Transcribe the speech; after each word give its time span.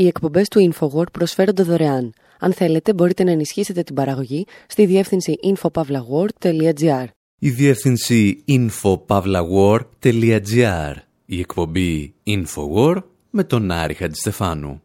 Οι 0.00 0.06
εκπομπές 0.06 0.48
του 0.48 0.72
InfoWord 0.72 1.12
προσφέρονται 1.12 1.62
δωρεάν. 1.62 2.12
Αν 2.38 2.52
θέλετε, 2.52 2.94
μπορείτε 2.94 3.24
να 3.24 3.30
ενισχύσετε 3.30 3.82
την 3.82 3.94
παραγωγή 3.94 4.46
στη 4.66 4.86
διεύθυνση 4.86 5.38
infopavlagor.gr. 5.42 7.04
Η 7.38 7.50
διεύθυνση 7.50 8.44
infopavlagor.gr. 8.48 10.94
Η 11.26 11.38
εκπομπή 11.38 12.14
InfoWord 12.26 13.02
με 13.30 13.44
τον 13.44 13.70
Άρη 13.70 13.94
Χατζηστεφάνου. 13.94 14.82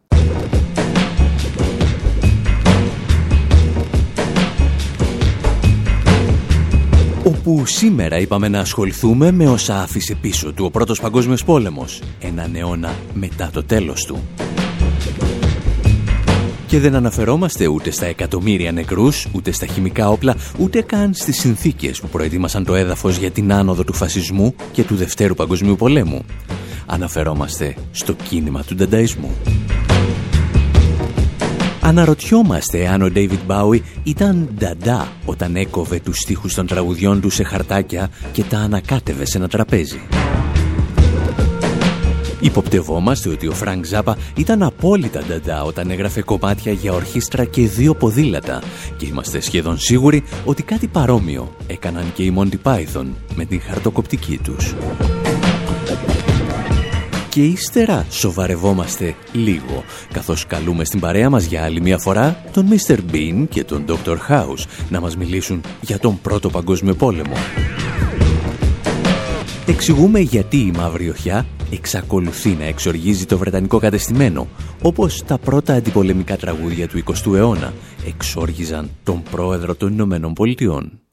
όπου 7.24 7.66
σήμερα 7.66 8.18
είπαμε 8.18 8.48
να 8.48 8.60
ασχοληθούμε 8.60 9.30
με 9.30 9.48
όσα 9.48 9.82
άφησε 9.82 10.14
πίσω 10.14 10.52
του 10.52 10.64
ο 10.64 10.70
Πρώτος 10.70 11.00
Παγκόσμιος 11.00 11.44
Πόλεμος, 11.44 12.02
έναν 12.20 12.54
αιώνα 12.54 12.94
μετά 13.14 13.50
το 13.52 13.64
τέλος 13.64 14.04
του. 14.04 14.22
Και 16.66 16.78
δεν 16.78 16.94
αναφερόμαστε 16.94 17.66
ούτε 17.66 17.90
στα 17.90 18.06
εκατομμύρια 18.06 18.72
νεκρούς, 18.72 19.26
ούτε 19.32 19.50
στα 19.50 19.66
χημικά 19.66 20.08
όπλα, 20.08 20.36
ούτε 20.58 20.82
καν 20.82 21.14
στις 21.14 21.38
συνθήκες 21.38 22.00
που 22.00 22.08
προετοίμασαν 22.08 22.64
το 22.64 22.74
έδαφος 22.74 23.16
για 23.16 23.30
την 23.30 23.52
άνοδο 23.52 23.84
του 23.84 23.92
φασισμού 23.92 24.54
και 24.72 24.84
του 24.84 24.96
Δευτέρου 24.96 25.34
Παγκοσμίου 25.34 25.76
Πολέμου. 25.76 26.24
Αναφερόμαστε 26.86 27.74
στο 27.90 28.12
κίνημα 28.12 28.62
του 28.62 28.74
ντανταϊσμού. 28.74 29.30
Αναρωτιόμαστε 31.80 32.88
αν 32.88 33.02
ο 33.02 33.10
David 33.14 33.46
Bowie 33.46 33.80
ήταν 34.02 34.48
νταντά 34.58 35.08
όταν 35.24 35.56
έκοβε 35.56 36.00
τους 36.00 36.18
στίχους 36.18 36.54
των 36.54 36.66
τραγουδιών 36.66 37.20
του 37.20 37.30
σε 37.30 37.44
χαρτάκια 37.44 38.10
και 38.32 38.42
τα 38.42 38.58
ανακάτευε 38.58 39.24
σε 39.24 39.38
ένα 39.38 39.48
τραπέζι. 39.48 40.00
Υποπτευόμαστε 42.40 43.28
ότι 43.28 43.46
ο 43.46 43.52
Φρανκ 43.52 43.84
Ζάπα 43.84 44.16
ήταν 44.36 44.62
απόλυτα 44.62 45.22
Νταντά 45.28 45.62
όταν 45.62 45.90
έγραφε 45.90 46.22
κομμάτια 46.22 46.72
για 46.72 46.92
ορχήστρα 46.92 47.44
και 47.44 47.62
δύο 47.62 47.94
ποδήλατα 47.94 48.62
και 48.96 49.06
είμαστε 49.06 49.40
σχεδόν 49.40 49.78
σίγουροι 49.78 50.22
ότι 50.44 50.62
κάτι 50.62 50.86
παρόμοιο 50.86 51.56
έκαναν 51.66 52.12
και 52.14 52.22
οι 52.22 52.34
Monty 52.38 52.70
Python 52.70 53.06
με 53.34 53.44
την 53.44 53.60
χαρτοκοπτική 53.60 54.38
τους 54.38 54.74
και 57.36 57.42
ύστερα 57.42 58.06
σοβαρευόμαστε 58.10 59.14
λίγο, 59.32 59.84
καθώς 60.12 60.46
καλούμε 60.46 60.84
στην 60.84 61.00
παρέα 61.00 61.30
μας 61.30 61.44
για 61.44 61.64
άλλη 61.64 61.80
μια 61.80 61.98
φορά 61.98 62.44
τον 62.52 62.68
Mr. 62.70 62.98
Bean 63.12 63.46
και 63.48 63.64
τον 63.64 63.84
Dr. 63.88 64.16
House 64.28 64.64
να 64.90 65.00
μας 65.00 65.16
μιλήσουν 65.16 65.60
για 65.80 65.98
τον 65.98 66.20
Πρώτο 66.20 66.50
Παγκόσμιο 66.50 66.94
Πόλεμο. 66.94 67.34
Εξηγούμε 69.68 70.20
γιατί 70.20 70.56
η 70.56 70.72
Μαύρη 70.76 71.08
Οχιά 71.08 71.46
εξακολουθεί 71.70 72.50
να 72.50 72.64
εξοργίζει 72.64 73.26
το 73.26 73.38
Βρετανικό 73.38 73.78
κατεστημένο, 73.78 74.46
όπως 74.82 75.22
τα 75.24 75.38
πρώτα 75.38 75.74
αντιπολεμικά 75.74 76.36
τραγούδια 76.36 76.88
του 76.88 77.02
20ου 77.04 77.34
αιώνα 77.34 77.72
εξόργιζαν 78.06 78.90
τον 79.02 79.22
πρόεδρο 79.30 79.74
των 79.74 79.92
Ηνωμένων 79.92 80.32
Πολιτειών. 80.32 81.05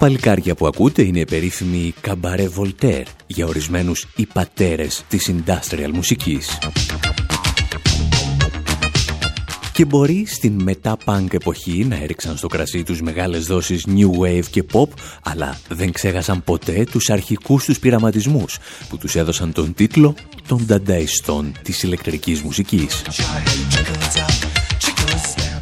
Παλικάρια 0.00 0.54
που 0.54 0.66
ακούτε 0.66 1.02
είναι 1.02 1.20
η 1.20 1.24
περίφημη 1.24 1.94
Καμπαρέ 2.00 2.48
Voltaire 2.56 3.04
για 3.26 3.46
ορισμένους 3.46 4.06
οι 4.16 4.26
πατέρες 4.26 5.04
της 5.08 5.30
industrial 5.30 5.90
μουσικής. 5.92 6.58
Και 9.72 9.84
μπορεί 9.84 10.26
στην 10.26 10.62
μετά-punk 10.62 11.26
εποχή 11.30 11.84
να 11.84 11.96
έριξαν 11.96 12.36
στο 12.36 12.46
κρασί 12.46 12.82
τους 12.82 13.02
μεγάλες 13.02 13.44
δόσεις 13.44 13.86
new 13.88 14.20
wave 14.22 14.44
και 14.50 14.64
pop, 14.72 14.88
αλλά 15.22 15.58
δεν 15.68 15.92
ξέχασαν 15.92 16.44
ποτέ 16.44 16.84
τους 16.90 17.10
αρχικούς 17.10 17.64
τους 17.64 17.78
πειραματισμούς 17.78 18.58
που 18.88 18.98
τους 18.98 19.14
έδωσαν 19.16 19.52
τον 19.52 19.74
τίτλο 19.74 20.14
των 20.48 20.64
ντανταϊστών 20.66 21.52
της 21.62 21.82
ηλεκτρικής 21.82 22.42
μουσικής. 22.42 23.02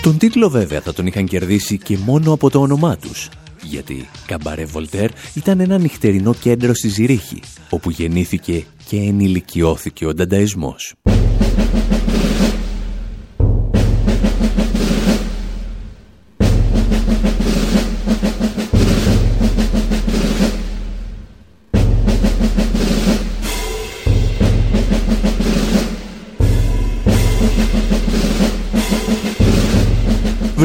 Τον 0.03 0.19
τίτλο 0.19 0.49
βέβαια 0.49 0.81
θα 0.81 0.93
τον 0.93 1.07
είχαν 1.07 1.27
κερδίσει 1.27 1.79
και 1.79 1.99
μόνο 1.99 2.33
από 2.33 2.51
το 2.51 2.61
όνομά 2.61 2.97
τους, 2.97 3.29
γιατί 3.69 4.09
Καμπαρέ 4.27 4.65
Βολτέρ 4.65 5.11
ήταν 5.35 5.61
ένα 5.61 5.79
νυχτερινό 5.79 6.35
κέντρο 6.35 6.75
στη 6.75 6.89
Ζηρίχη, 6.89 7.41
όπου 7.71 7.91
γεννήθηκε 7.91 8.65
και 8.87 8.97
ενηλικιώθηκε 8.97 10.07
ο 10.07 10.15
ντανταϊσμός. 10.15 10.95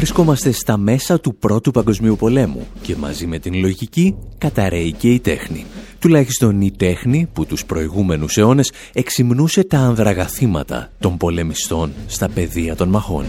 Βρισκόμαστε 0.03 0.51
στα 0.51 0.77
μέσα 0.77 1.19
του 1.19 1.35
Πρώτου 1.35 1.71
Παγκοσμίου 1.71 2.15
Πολέμου 2.15 2.67
και 2.81 2.95
μαζί 2.95 3.25
με 3.27 3.39
την 3.39 3.53
λογική 3.53 4.15
καταραίει 4.37 4.91
και 4.91 5.09
η 5.09 5.19
τέχνη. 5.19 5.65
Τουλάχιστον 5.99 6.61
η 6.61 6.71
τέχνη 6.71 7.29
που 7.33 7.45
τους 7.45 7.65
προηγούμενους 7.65 8.37
αιώνες 8.37 8.71
εξυμνούσε 8.93 9.63
τα 9.63 9.77
ανδραγαθήματα 9.77 10.91
των 10.99 11.17
πολεμιστών 11.17 11.93
στα 12.07 12.29
πεδία 12.29 12.75
των 12.75 12.89
μαχών. 12.89 13.25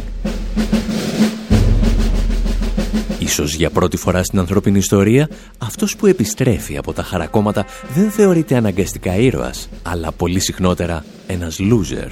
Ίσως 3.19 3.55
για 3.55 3.71
πρώτη 3.71 3.97
φορά 3.97 4.25
στην 4.25 4.39
ανθρώπινη 4.39 4.79
ιστορία, 4.79 5.29
αυτός 5.59 5.97
που 5.97 6.07
επιστρέφει 6.07 6.77
από 6.77 6.93
τα 6.93 7.03
χαρακόμματα 7.03 7.67
δεν 7.95 8.11
θεωρείται 8.11 8.57
αναγκαστικά 8.57 9.17
ήρωας, 9.17 9.69
αλλά 9.83 10.13
πολύ 10.13 10.41
συχνότερα 10.41 11.05
ένας 11.27 11.59
loser. 11.61 12.09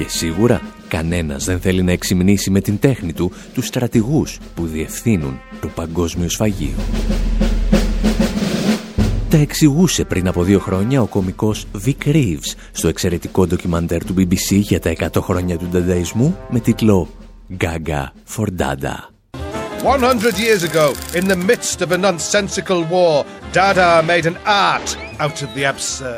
Και 0.00 0.08
σίγουρα 0.08 0.60
κανένας 0.88 1.44
δεν 1.44 1.60
θέλει 1.60 1.82
να 1.82 1.92
εξυμνήσει 1.92 2.50
με 2.50 2.60
την 2.60 2.78
τέχνη 2.78 3.12
του 3.12 3.32
τους 3.54 3.66
στρατηγούς 3.66 4.38
που 4.54 4.66
διευθύνουν 4.66 5.40
το 5.60 5.68
παγκόσμιο 5.68 6.28
σφαγείο. 6.28 6.76
Τα 9.30 9.36
εξηγούσε 9.36 10.04
πριν 10.04 10.28
από 10.28 10.42
δύο 10.42 10.58
χρόνια 10.58 11.02
ο 11.02 11.06
κομικός 11.06 11.66
Vic 11.86 12.06
Reeves 12.06 12.54
στο 12.72 12.88
εξαιρετικό 12.88 13.46
ντοκιμαντέρ 13.46 14.04
του 14.04 14.14
BBC 14.16 14.50
για 14.50 14.80
τα 14.80 14.92
100 15.12 15.20
χρόνια 15.20 15.56
του 15.56 15.66
ντανταϊσμού 15.70 16.36
με 16.50 16.60
τίτλο 16.60 17.08
«Gaga 17.60 18.04
for 18.36 18.46
Dada». 18.58 19.10
100 19.82 20.38
years 20.38 20.62
ago, 20.62 20.92
in 21.14 21.26
the 21.26 21.36
midst 21.36 21.80
of 21.80 21.90
a 21.90 21.96
nonsensical 21.96 22.84
war, 22.84 23.24
Dada 23.52 24.02
made 24.02 24.26
an 24.26 24.36
art 24.46 24.96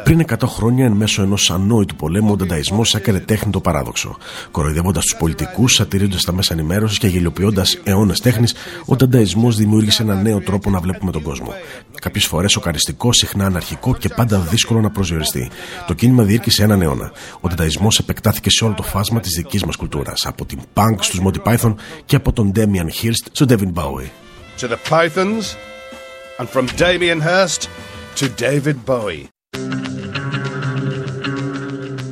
πριν 0.04 0.24
100 0.28 0.46
χρόνια, 0.46 0.84
εν 0.84 0.92
μέσω 0.92 1.22
ενός 1.22 1.50
ανόητου 1.50 1.96
πολέμου, 1.96 2.32
ο 2.32 2.36
Ντανταϊσμός 2.36 2.94
έκανε 2.94 3.20
τέχνη 3.20 3.52
το 3.52 3.60
παράδοξο. 3.60 4.16
Κοροϊδεύοντας 4.50 5.04
τους 5.04 5.16
πολιτικούς, 5.16 5.74
σατυρίζοντα 5.74 6.16
τα 6.24 6.32
μέσα 6.32 6.54
ενημέρωσης 6.54 6.98
και 6.98 7.06
γελιοποιώντας 7.06 7.78
αιώνες 7.84 8.20
τέχνης, 8.20 8.54
ο 8.86 8.96
Ντανταϊσμός 8.96 9.56
δημιούργησε 9.56 10.02
ένα 10.02 10.14
νέο 10.14 10.40
τρόπο 10.40 10.70
να 10.70 10.80
βλέπουμε 10.80 11.10
τον 11.10 11.22
κόσμο. 11.22 11.54
Κάποιες 12.00 12.26
φορές 12.26 12.52
σοκαριστικό, 12.52 13.12
συχνά 13.12 13.46
αναρχικό 13.46 13.94
και 13.94 14.08
πάντα 14.08 14.38
δύσκολο 14.38 14.80
να 14.80 14.90
προσδιοριστεί. 14.90 15.50
Το 15.86 15.94
κίνημα 15.94 16.22
διήρκησε 16.22 16.62
έναν 16.62 16.82
αιώνα. 16.82 17.12
Ο 17.40 17.48
Ντανταϊσμός 17.48 17.98
επεκτάθηκε 17.98 18.50
σε 18.50 18.64
όλο 18.64 18.74
το 18.74 18.82
φάσμα 18.82 19.20
της 19.20 19.34
δικής 19.36 19.64
μας 19.64 19.76
κουλτούρας, 19.76 20.26
από 20.26 20.44
την 20.44 20.60
punk 20.74 20.96
στους 21.00 21.20
Monty 21.24 21.52
Python 21.52 21.74
και 22.04 22.16
από 22.16 22.32
τον 22.32 22.52
Damian 22.56 23.04
Hirst 23.04 23.26
στον 23.32 23.48
David 23.50 23.72
Bowie. 23.72 24.08
To 24.60 24.68
the 24.68 24.90
Pythons 24.90 25.71
and 26.42 26.50
from 26.56 26.66
Damien 26.84 27.20
Hirst 27.30 27.60
to 28.18 28.24
David 28.44 28.76
Bowie. 28.86 29.26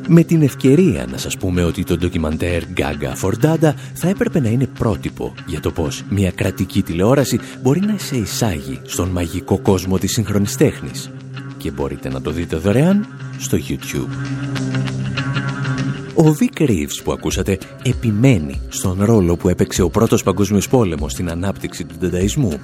Με 0.07 0.23
την 0.23 0.43
ευκαιρία 0.43 1.07
να 1.11 1.19
σας 1.19 1.37
πούμε 1.37 1.65
ότι 1.65 1.85
το 1.85 1.97
ντοκιμαντέρ 1.97 2.63
Gaga 2.77 3.23
for 3.23 3.33
Dada 3.45 3.73
θα 3.95 4.09
έπρεπε 4.09 4.41
να 4.41 4.49
είναι 4.49 4.67
πρότυπο 4.67 5.35
για 5.47 5.61
το 5.61 5.71
πώς 5.71 6.05
μια 6.09 6.31
κρατική 6.31 6.83
τηλεόραση 6.83 7.41
μπορεί 7.63 7.81
να 7.81 7.99
σε 7.99 8.17
εισάγει 8.17 8.81
στον 8.85 9.09
μαγικό 9.09 9.59
κόσμο 9.59 9.99
της 9.99 10.13
σύγχρονης 10.13 10.57
τέχνης. 10.57 11.11
Και 11.57 11.71
μπορείτε 11.71 12.09
να 12.09 12.21
το 12.21 12.31
δείτε 12.31 12.57
δωρεάν 12.57 13.07
στο 13.39 13.59
YouTube. 13.69 14.11
Ο 16.15 16.37
Vic 16.41 16.63
Reeves 16.63 17.01
που 17.05 17.13
ακούσατε 17.13 17.59
επιμένει 17.83 18.61
στον 18.69 19.05
ρόλο 19.05 19.37
που 19.37 19.49
έπαιξε 19.49 19.83
ο 19.83 19.91
πρώτος 19.91 20.23
παγκόσμιος 20.23 20.69
πόλεμος 20.69 21.13
στην 21.13 21.31
ανάπτυξη 21.31 21.85
του 21.85 21.95
ντανταϊσμού 21.99 22.61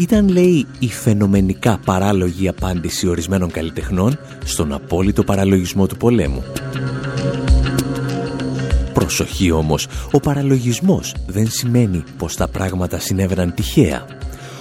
ήταν, 0.00 0.28
λέει, 0.28 0.66
η 0.78 0.88
φαινομενικά 0.88 1.78
παράλογη 1.84 2.48
απάντηση 2.48 3.08
ορισμένων 3.08 3.50
καλλιτεχνών 3.50 4.18
στον 4.44 4.72
απόλυτο 4.72 5.24
παραλογισμό 5.24 5.86
του 5.86 5.96
πολέμου. 5.96 6.44
Προσοχή 8.92 9.50
όμως, 9.50 9.86
ο 10.12 10.20
παραλογισμός 10.20 11.14
δεν 11.26 11.48
σημαίνει 11.50 12.02
πως 12.18 12.36
τα 12.36 12.48
πράγματα 12.48 12.98
συνέβαιναν 12.98 13.54
τυχαία. 13.54 14.06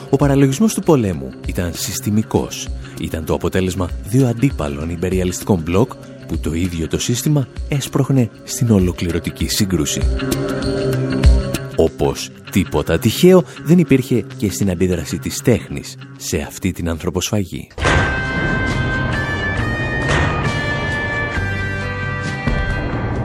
Ο 0.10 0.16
παραλογισμός 0.16 0.74
του 0.74 0.82
πολέμου 0.82 1.30
ήταν 1.48 1.72
συστημικός. 1.74 2.68
Ήταν 3.02 3.26
το 3.26 3.34
αποτέλεσμα 3.34 3.90
δύο 4.08 4.28
αντίπαλων 4.28 4.90
υπεριαλιστικών 4.90 5.62
μπλοκ 5.62 5.92
που 6.28 6.38
το 6.38 6.54
ίδιο 6.54 6.88
το 6.88 7.00
σύστημα 7.00 7.48
έσπροχνε 7.68 8.30
στην 8.44 8.72
ολοκληρωτική 8.72 9.48
σύγκρουση. 9.48 10.02
Όπως 11.82 12.32
τίποτα 12.52 13.00
τυχαίο 13.00 13.44
δεν 13.64 13.78
υπήρχε 13.80 14.26
και 14.38 14.52
στην 14.52 14.70
αντίδραση 14.72 15.18
της 15.18 15.42
τέχνης 15.42 15.98
σε 16.18 16.38
αυτή 16.38 16.72
την 16.72 16.90
ανθρωποσφαγή. 16.90 17.68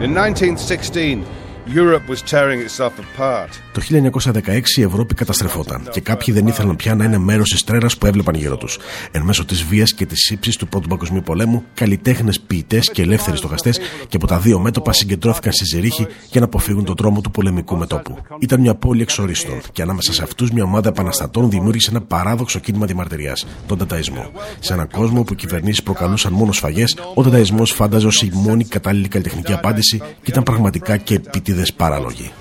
In 0.01 0.17
1916, 0.17 1.23
Europe 1.66 2.06
was 2.08 2.20
tearing 2.20 2.61
itself 2.61 2.93
apart. 2.99 3.49
Το 3.72 3.81
1916 3.81 4.76
η 4.76 4.82
Ευρώπη 4.82 5.14
καταστρεφόταν 5.14 5.88
και 5.90 6.00
κάποιοι 6.00 6.34
δεν 6.34 6.46
ήθελαν 6.46 6.76
πια 6.76 6.94
να 6.94 7.05
είναι 7.05 7.19
μέρος 7.19 7.50
της 7.50 7.64
τρέρας 7.64 7.99
που 7.99 8.06
έβλεπαν 8.06 8.34
γύρω 8.34 8.56
τους. 8.56 8.78
Εν 9.11 9.22
μέσω 9.22 9.44
της 9.44 9.62
βίας 9.62 9.93
και 9.93 10.06
της 10.06 10.31
ύψη 10.31 10.58
του 10.58 10.69
Πρώτου 10.69 10.88
Παγκοσμίου 10.88 11.22
Πολέμου, 11.22 11.64
καλλιτέχνες, 11.75 12.40
ποιητές 12.40 12.90
και 12.90 13.02
ελεύθεροι 13.02 13.37
στοχαστές 13.37 13.78
και 14.08 14.16
από 14.16 14.26
τα 14.26 14.38
δύο 14.38 14.58
μέτωπα 14.58 14.93
συγκεντρώθηκαν 14.93 15.52
στη 15.52 15.64
Ζηρίχη 15.64 16.06
για 16.31 16.40
να 16.40 16.46
αποφύγουν 16.46 16.84
τον 16.84 16.96
τρόμο 16.96 17.20
του 17.20 17.31
πολεμικού 17.31 17.76
μετόπου. 17.76 18.19
Ήταν 18.38 18.60
μια 18.60 18.75
πόλη 18.75 19.02
εξορίστων 19.02 19.60
και 19.72 19.82
ανάμεσα 19.82 20.12
σε 20.12 20.22
αυτούς 20.22 20.50
μια 20.50 20.64
ομάδα 20.64 20.88
επαναστατών 20.88 21.50
δημιούργησε 21.50 21.90
ένα 21.90 22.00
παράδοξο 22.00 22.58
κίνημα 22.58 22.87
διαμαρτυρία, 22.87 23.37
τον 23.67 23.78
Ταταϊσμό. 23.78 24.31
Σε 24.60 24.72
έναν 24.72 24.88
κόσμο 24.88 25.22
που 25.22 25.32
οι 25.32 25.37
κυβερνήσεις 25.37 25.82
προκαλούσαν 25.82 26.32
μόνο 26.32 26.52
σφαγές, 26.52 26.96
ο 27.14 27.22
Ταταϊσμό 27.22 27.64
φάνταζε 27.64 28.06
ως 28.06 28.22
η 28.22 28.31
μόνη 28.32 28.64
κατάλληλη 28.64 29.08
καλλιτεχνική 29.08 29.52
απάντηση 29.52 29.99
και 29.99 30.31
ήταν 30.31 30.43
πραγματικά 30.43 30.96
και 30.96 31.20
επίτηδε 31.55 31.73
παράλογοι 31.77 32.33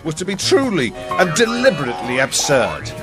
and 1.19 1.27
deliberately 1.27 2.17
absurd. 2.27 2.93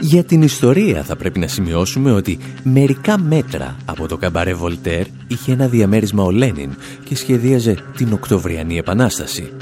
Για 0.00 0.24
την 0.24 0.42
ιστορία 0.42 1.02
θα 1.02 1.16
πρέπει 1.16 1.38
να 1.38 1.46
σημειώσουμε 1.46 2.12
ότι 2.12 2.38
μερικά 2.62 3.18
μέτρα 3.18 3.76
από 3.84 4.08
το 4.08 4.16
καμπαρέ 4.16 4.54
Βολτέρ 4.54 5.06
είχε 5.26 5.52
ένα 5.52 5.68
διαμέρισμα 5.68 6.22
ο 6.22 6.30
Λένιν 6.30 6.76
και 7.04 7.16
σχεδίαζε 7.16 7.76
την 7.96 8.12
Οκτωβριανή 8.12 8.76
Επανάσταση. 8.78 9.52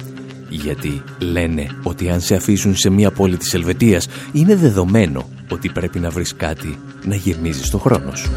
Γιατί 0.48 1.02
λένε 1.18 1.66
ότι 1.82 2.10
αν 2.10 2.20
σε 2.20 2.34
αφήσουν 2.34 2.76
σε 2.76 2.90
μια 2.90 3.10
πόλη 3.10 3.36
της 3.36 3.54
Ελβετίας 3.54 4.08
είναι 4.32 4.56
δεδομένο 4.56 5.28
ότι 5.50 5.68
πρέπει 5.68 5.98
να 5.98 6.10
βρεις 6.10 6.34
κάτι 6.36 6.78
να 7.04 7.14
γεμίζεις 7.14 7.66
στο 7.66 7.78
χρόνο 7.78 8.14
σου. 8.14 8.30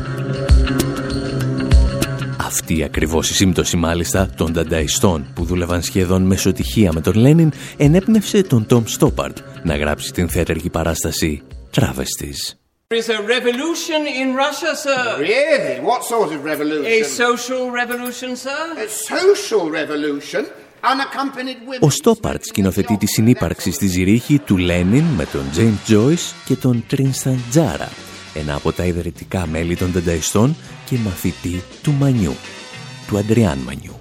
Αυτή 2.49 2.83
ακριβώς 2.83 3.29
η 3.29 3.33
σύμπτωση 3.33 3.77
μάλιστα 3.77 4.29
των 4.37 4.51
ντανταϊστών 4.51 5.31
που 5.35 5.45
δούλευαν 5.45 5.81
σχεδόν 5.81 6.21
μεσοτυχία 6.21 6.91
με 6.93 7.01
τον 7.01 7.13
Λένιν 7.13 7.51
ενέπνευσε 7.77 8.41
τον 8.41 8.65
Τόμ 8.65 8.83
Στόπαρτ 8.85 9.37
να 9.63 9.77
γράψει 9.77 10.11
την 10.11 10.29
θέατρική 10.29 10.69
παράσταση 10.69 11.41
Travesties. 11.75 12.39
There 12.87 13.01
is 13.05 13.09
a 13.09 13.21
revolution 13.35 14.01
in 14.21 14.27
Russia, 14.45 14.71
sir. 14.85 15.01
Really? 15.33 15.73
What 15.89 16.01
sort 16.13 16.29
of 16.35 16.39
revolution? 16.51 16.85
A 16.97 17.01
social 17.23 17.63
revolution, 17.81 18.29
sir; 18.45 18.61
A 18.85 18.89
social 19.13 19.63
revolution? 19.79 20.43
Ο 21.79 21.89
Στόπαρτ 21.89 22.43
σκηνοθετεί 22.43 22.97
τη 22.97 23.05
συνύπαρξη 23.05 23.71
στη 23.71 23.87
Ζηρίχη 23.87 24.39
του 24.39 24.57
Λένιν 24.57 25.03
με 25.03 25.25
τον 25.25 25.43
James 25.57 25.91
Joyce 25.91 26.33
και 26.45 26.55
τον 26.55 26.83
Τρίνσταν 26.87 27.43
Τζάρα 27.49 27.89
ένα 28.33 28.55
από 28.55 28.71
τα 28.71 28.85
ιδρυτικά 28.85 29.47
μέλη 29.47 29.75
των 29.75 29.91
Δενταϊστών 29.91 30.55
και 30.85 30.97
μαθητή 30.97 31.63
του 31.83 31.91
Μανιού, 31.91 32.35
του 33.07 33.17
Αντριάν 33.17 33.57
Μανιού. 33.57 33.99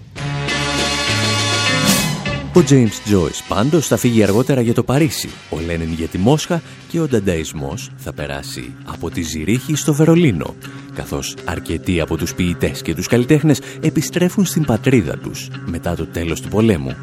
Ο 2.59 2.65
James 2.69 3.13
Joyce 3.13 3.41
πάντως 3.49 3.87
θα 3.87 3.97
φύγει 3.97 4.23
αργότερα 4.23 4.61
για 4.61 4.75
το 4.75 4.83
Παρίσι, 4.83 5.29
ο 5.51 5.59
Λένιν 5.67 5.93
για 5.93 6.07
τη 6.07 6.19
Μόσχα 6.19 6.63
και 6.89 7.01
ο 7.01 7.09
Ντανταϊσμός 7.09 7.91
θα 7.97 8.13
περάσει 8.13 8.73
από 8.85 9.11
τη 9.11 9.23
Ζηρίχη 9.23 9.75
στο 9.75 9.95
Βερολίνο, 9.95 10.55
καθώς 10.95 11.37
αρκετοί 11.45 12.01
από 12.01 12.17
τους 12.17 12.35
ποιητές 12.35 12.83
και 12.83 12.95
τους 12.95 13.07
καλλιτέχνες 13.07 13.61
επιστρέφουν 13.81 14.45
στην 14.45 14.65
πατρίδα 14.65 15.19
τους 15.19 15.49
μετά 15.67 15.95
το 15.95 16.07
τέλος 16.07 16.41
του 16.41 16.49
πολέμου. 16.49 16.97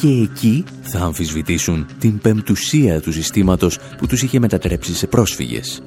Και 0.00 0.08
εκεί 0.08 0.64
θα 0.82 0.98
αμφισβητήσουν 0.98 1.86
την 1.98 2.18
πεμπτουσία 2.18 3.00
του 3.00 3.12
συστήματος 3.12 3.78
που 3.98 4.06
τους 4.06 4.22
είχε 4.22 4.38
μετατρέψει 4.38 4.94
σε 4.94 5.06
πρόσφυγες 5.06 5.82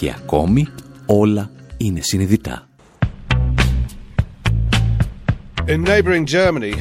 και 0.00 0.10
ακόμη 0.16 0.68
όλα 1.06 1.50
είναι 1.76 2.00
συνειδητά. 2.02 2.68
In 5.66 5.84
neighboring 5.86 6.24
Germany, 6.32 6.72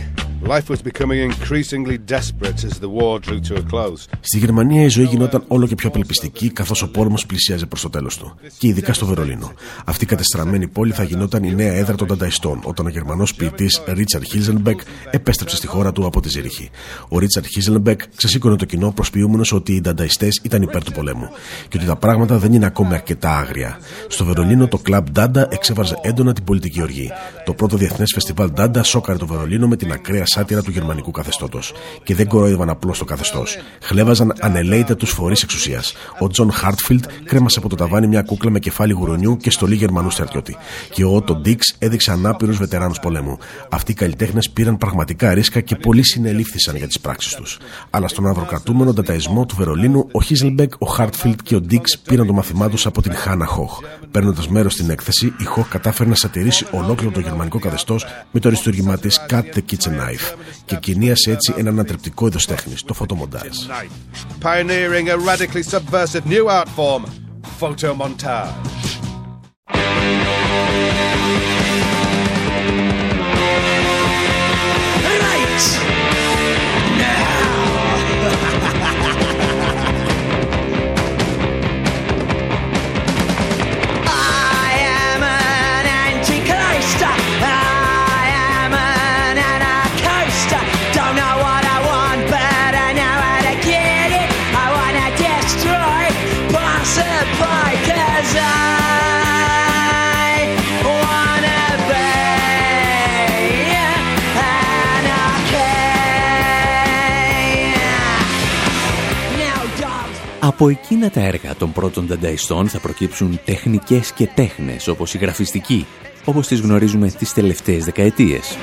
Στη 4.19 4.37
Γερμανία 4.37 4.83
η 4.83 4.87
ζωή 4.87 5.05
γινόταν 5.05 5.43
όλο 5.47 5.67
και 5.67 5.75
πιο 5.75 5.89
απελπιστική 5.89 6.49
καθώς 6.49 6.81
ο 6.81 6.91
πόλεμος 6.91 7.25
πλησίαζε 7.25 7.65
προς 7.65 7.81
το 7.81 7.89
τέλος 7.89 8.17
του. 8.17 8.35
Και 8.57 8.67
ειδικά 8.67 8.93
στο 8.93 9.05
Βερολίνο. 9.05 9.53
Αυτή 9.85 10.03
η 10.03 10.07
κατεστραμμένη 10.07 10.67
πόλη 10.67 10.91
θα 10.91 11.03
γινόταν 11.03 11.43
η 11.43 11.55
νέα 11.55 11.73
έδρα 11.73 11.95
των 11.95 12.07
Ντανταϊστών 12.07 12.59
όταν 12.63 12.85
ο 12.85 12.89
Γερμανός 12.89 13.35
ποιητής 13.35 13.81
Ρίτσαρντ 13.87 14.23
Χίλζενμπεκ 14.25 14.79
επέστρεψε 15.11 15.55
στη 15.55 15.67
χώρα 15.67 15.91
του 15.91 16.05
από 16.05 16.21
τη 16.21 16.29
Ζήριχη. 16.29 16.69
Ο 17.09 17.19
Ρίτσαρντ 17.19 17.45
Χίλζενμπεκ 17.45 18.01
ξεσήκωνε 18.15 18.55
το 18.55 18.65
κοινό 18.65 18.91
προσποιούμενος 18.91 19.51
ότι 19.51 19.73
οι 19.73 19.81
Ντανταϊστές 19.81 20.39
ήταν 20.43 20.61
υπέρ 20.61 20.83
του 20.83 20.91
πολέμου 20.91 21.29
και 21.67 21.77
ότι 21.77 21.85
τα 21.85 21.95
πράγματα 21.95 22.37
δεν 22.37 22.53
είναι 22.53 22.65
ακόμη 22.65 22.93
αρκετά 22.93 23.37
άγρια. 23.37 23.79
Στο 24.07 24.25
Βερολίνο 24.25 24.67
το 24.67 24.77
κλαμπ 24.77 25.07
Ντάντα 25.09 25.47
εξέφραζε 25.51 25.95
έντονα 26.01 26.33
την 26.33 26.43
πολιτική 26.43 26.81
οργή. 26.81 27.11
Το 27.45 27.53
πρώτο 27.53 27.77
διεθνές 27.77 28.11
φεστιβάλ 28.13 28.51
Ντάντα 28.51 28.83
σόκαρε 28.83 29.17
το 29.17 29.27
Βερολίνο 29.27 29.67
με 29.67 29.75
την 29.75 29.91
ακραία 29.91 30.25
σάτιρα 30.29 30.61
του 30.61 30.71
γερμανικού 30.71 31.11
καθεστώτος. 31.11 31.73
Και 32.03 32.15
δεν 32.15 32.27
κορόιδευαν 32.27 32.69
απλώς 32.69 32.97
το 32.97 33.05
καθεστώς. 33.05 33.57
Χλεύαζαν 33.81 34.33
ανελαίητα 34.39 34.95
τους 34.95 35.11
φορείς 35.11 35.43
εξουσίας. 35.43 35.93
Ο 36.19 36.27
Τζον 36.27 36.51
Χάρτφιλντ 36.51 37.03
κρέμασε 37.23 37.59
από 37.59 37.69
το 37.69 37.75
ταβάνι 37.75 38.07
μια 38.07 38.21
κούκλα 38.21 38.51
με 38.51 38.59
κεφάλι 38.59 38.93
γουρονιού 38.93 39.37
και 39.37 39.51
στολή 39.51 39.75
Γερμανού 39.75 40.09
στρατιώτη. 40.09 40.57
Και 40.93 41.03
ο 41.03 41.15
Ότο 41.15 41.35
Ντίξ 41.35 41.75
έδειξε 41.79 42.11
ανάπηρους 42.11 42.57
βετεράνους 42.57 42.99
πολέμου. 42.99 43.37
Αυτοί 43.69 43.91
οι 43.91 43.95
καλλιτέχνες 43.95 44.49
πήραν 44.49 44.77
πραγματικά 44.77 45.33
ρίσκα 45.33 45.59
και 45.59 45.75
πολλοί 45.75 46.03
συνελήφθησαν 46.05 46.75
για 46.75 46.87
τις 46.87 46.99
πράξεις 46.99 47.33
τους. 47.33 47.57
Αλλά 47.89 48.07
στον 48.07 48.27
ανδροκρατούμενο 48.27 48.93
ντανταϊσμό 48.93 49.45
του 49.45 49.55
Βερολίνου, 49.55 50.07
ο 50.11 50.21
Χίλζενμπεκ, 50.21 50.73
ο 50.77 50.85
Χάρτφιλντ 50.85 51.39
και 51.43 51.55
ο 51.55 51.61
Ντίξ 51.61 51.99
πήραν 51.99 52.27
το 52.27 52.33
μάθημά 52.33 52.69
τους 52.69 52.85
από 52.85 53.01
την 53.01 53.13
Χάνα 53.13 53.45
Χοχ. 53.45 53.79
Παίρνοντας 54.11 54.47
μέρος 54.47 54.73
στην 54.73 54.89
έκθεση, 54.89 55.33
η 55.39 55.43
Χοχ 55.43 55.67
κατάφερε 55.67 56.09
να 56.09 56.15
σατιρίσει 56.15 56.65
ολόκληρο 56.71 57.11
το 57.11 57.19
γερμανικό 57.19 57.59
καθεστώς 57.59 58.05
με 58.31 58.39
το 58.39 58.47
αριστούργημά 58.47 58.97
της 58.97 59.19
Cut 59.29 59.43
the 59.55 59.61
Kitchen 59.71 59.91
Knife 59.91 60.18
και 60.65 60.75
εγκαινίασε 60.75 61.31
έτσι 61.31 61.53
έναν 61.57 61.79
ανατρεπτικό 61.79 62.27
είδος 62.27 62.45
τέχνης, 62.45 62.73
το 62.85 62.93
φωτομοντάζ. 62.93 63.57
Από 110.49 110.69
εκείνα 110.69 111.09
τα 111.09 111.21
έργα 111.21 111.55
των 111.55 111.71
πρώτων 111.71 112.07
δανταϊστών 112.07 112.67
θα 112.67 112.79
προκύψουν 112.79 113.39
τεχνικές 113.45 114.11
και 114.11 114.27
τέχνες 114.35 114.87
όπως 114.87 115.13
η 115.13 115.17
γραφιστική, 115.17 115.85
όπως 116.25 116.47
τις 116.47 116.59
γνωρίζουμε 116.59 117.09
τις 117.09 117.33
τελευταίες 117.33 117.85
δεκαετίες. 117.85 118.57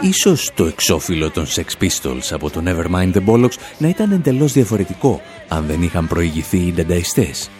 Ίσως 0.00 0.50
το 0.54 0.64
εξώφυλλο 0.64 1.30
των 1.30 1.46
Sex 1.46 1.82
Pistols 1.82 2.30
από 2.30 2.50
το 2.50 2.62
Nevermind 2.66 3.12
the 3.12 3.24
Bollocks 3.26 3.56
να 3.78 3.88
ήταν 3.88 4.12
εντελώς 4.12 4.52
διαφορετικό 4.52 5.20
αν 5.48 5.66
δεν 5.66 5.82
είχαν 5.82 6.06
προηγηθεί 6.06 6.58
οι 6.58 6.72
δανταϊστές. 6.76 7.50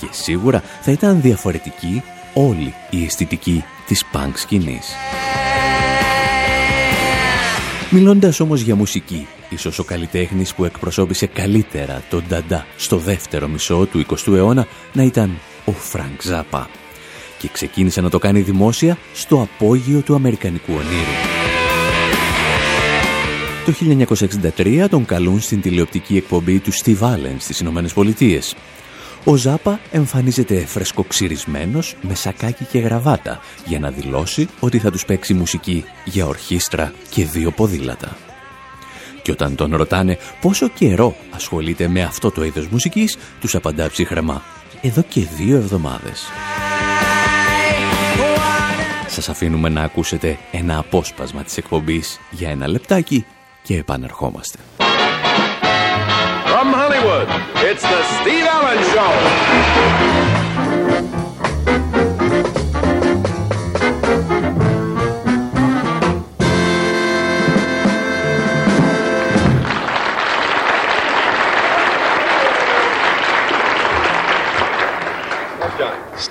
Και 0.00 0.06
σίγουρα 0.10 0.62
θα 0.80 0.90
ήταν 0.90 1.20
διαφορετική 1.20 2.02
όλη 2.34 2.74
η 2.90 3.04
αισθητική 3.04 3.64
της 3.86 4.04
punk 4.12 4.32
σκηνής. 4.34 4.94
Μιλώντας 7.90 8.40
όμως 8.40 8.60
για 8.60 8.74
μουσική, 8.74 9.26
ίσως 9.50 9.78
ο 9.78 9.84
καλλιτέχνης 9.84 10.54
που 10.54 10.64
εκπροσώπησε 10.64 11.26
καλύτερα 11.26 12.02
τον 12.10 12.24
Νταντά 12.28 12.66
στο 12.76 12.96
δεύτερο 12.96 13.48
μισό 13.48 13.86
του 13.86 14.04
20ου 14.06 14.34
αιώνα 14.34 14.66
να 14.92 15.02
ήταν 15.02 15.38
ο 15.64 15.72
Φρανκ 15.72 16.22
Ζάπα 16.22 16.68
και 17.38 17.48
ξεκίνησε 17.52 18.00
να 18.00 18.10
το 18.10 18.18
κάνει 18.18 18.40
δημόσια 18.40 18.98
στο 19.14 19.40
απόγειο 19.40 20.00
του 20.00 20.14
Αμερικανικού 20.14 20.72
ονείρου. 20.72 21.28
Το 23.64 24.06
1963 24.56 24.86
τον 24.90 25.04
καλούν 25.04 25.40
στην 25.40 25.60
τηλεοπτική 25.60 26.16
εκπομπή 26.16 26.58
του 26.58 26.72
Steve 26.72 27.00
Allen 27.00 27.36
στις 27.38 27.60
Ηνωμένες 27.60 27.92
Πολιτείες 27.92 28.54
ο 29.24 29.36
Ζάπα 29.36 29.80
εμφανίζεται 29.90 30.66
φρεσκοξυρισμένος 30.66 31.96
με 32.00 32.14
σακάκι 32.14 32.64
και 32.64 32.78
γραβάτα 32.78 33.40
για 33.66 33.78
να 33.78 33.90
δηλώσει 33.90 34.48
ότι 34.60 34.78
θα 34.78 34.90
τους 34.90 35.04
παίξει 35.04 35.34
μουσική 35.34 35.84
για 36.04 36.26
ορχήστρα 36.26 36.92
και 37.10 37.24
δύο 37.24 37.50
ποδήλατα. 37.50 38.29
Και 39.30 39.36
όταν 39.44 39.54
τον 39.54 39.76
ρωτάνε 39.76 40.18
πόσο 40.40 40.68
καιρό 40.68 41.16
ασχολείται 41.30 41.88
με 41.88 42.02
αυτό 42.02 42.30
το 42.30 42.44
είδος 42.44 42.68
μουσικής, 42.68 43.16
τους 43.40 43.54
απαντά 43.54 43.90
ψυχρεμά 43.90 44.42
«Εδώ 44.80 45.02
και 45.08 45.20
δύο 45.36 45.56
εβδομάδες». 45.56 46.28
Σας 49.06 49.28
αφήνουμε 49.28 49.68
να 49.68 49.82
ακούσετε 49.82 50.38
ένα 50.52 50.78
απόσπασμα 50.78 51.42
της 51.42 51.56
εκπομπής 51.56 52.20
για 52.30 52.50
ένα 52.50 52.68
λεπτάκι 52.68 53.26
και 53.62 53.76
επανερχόμαστε. 53.76 54.58
From 56.52 56.68
Hollywood, 56.80 57.28
it's 57.68 57.84
the 57.92 58.02
Steve 58.16 58.46
Allen 58.56 58.80
Show. 58.92 60.59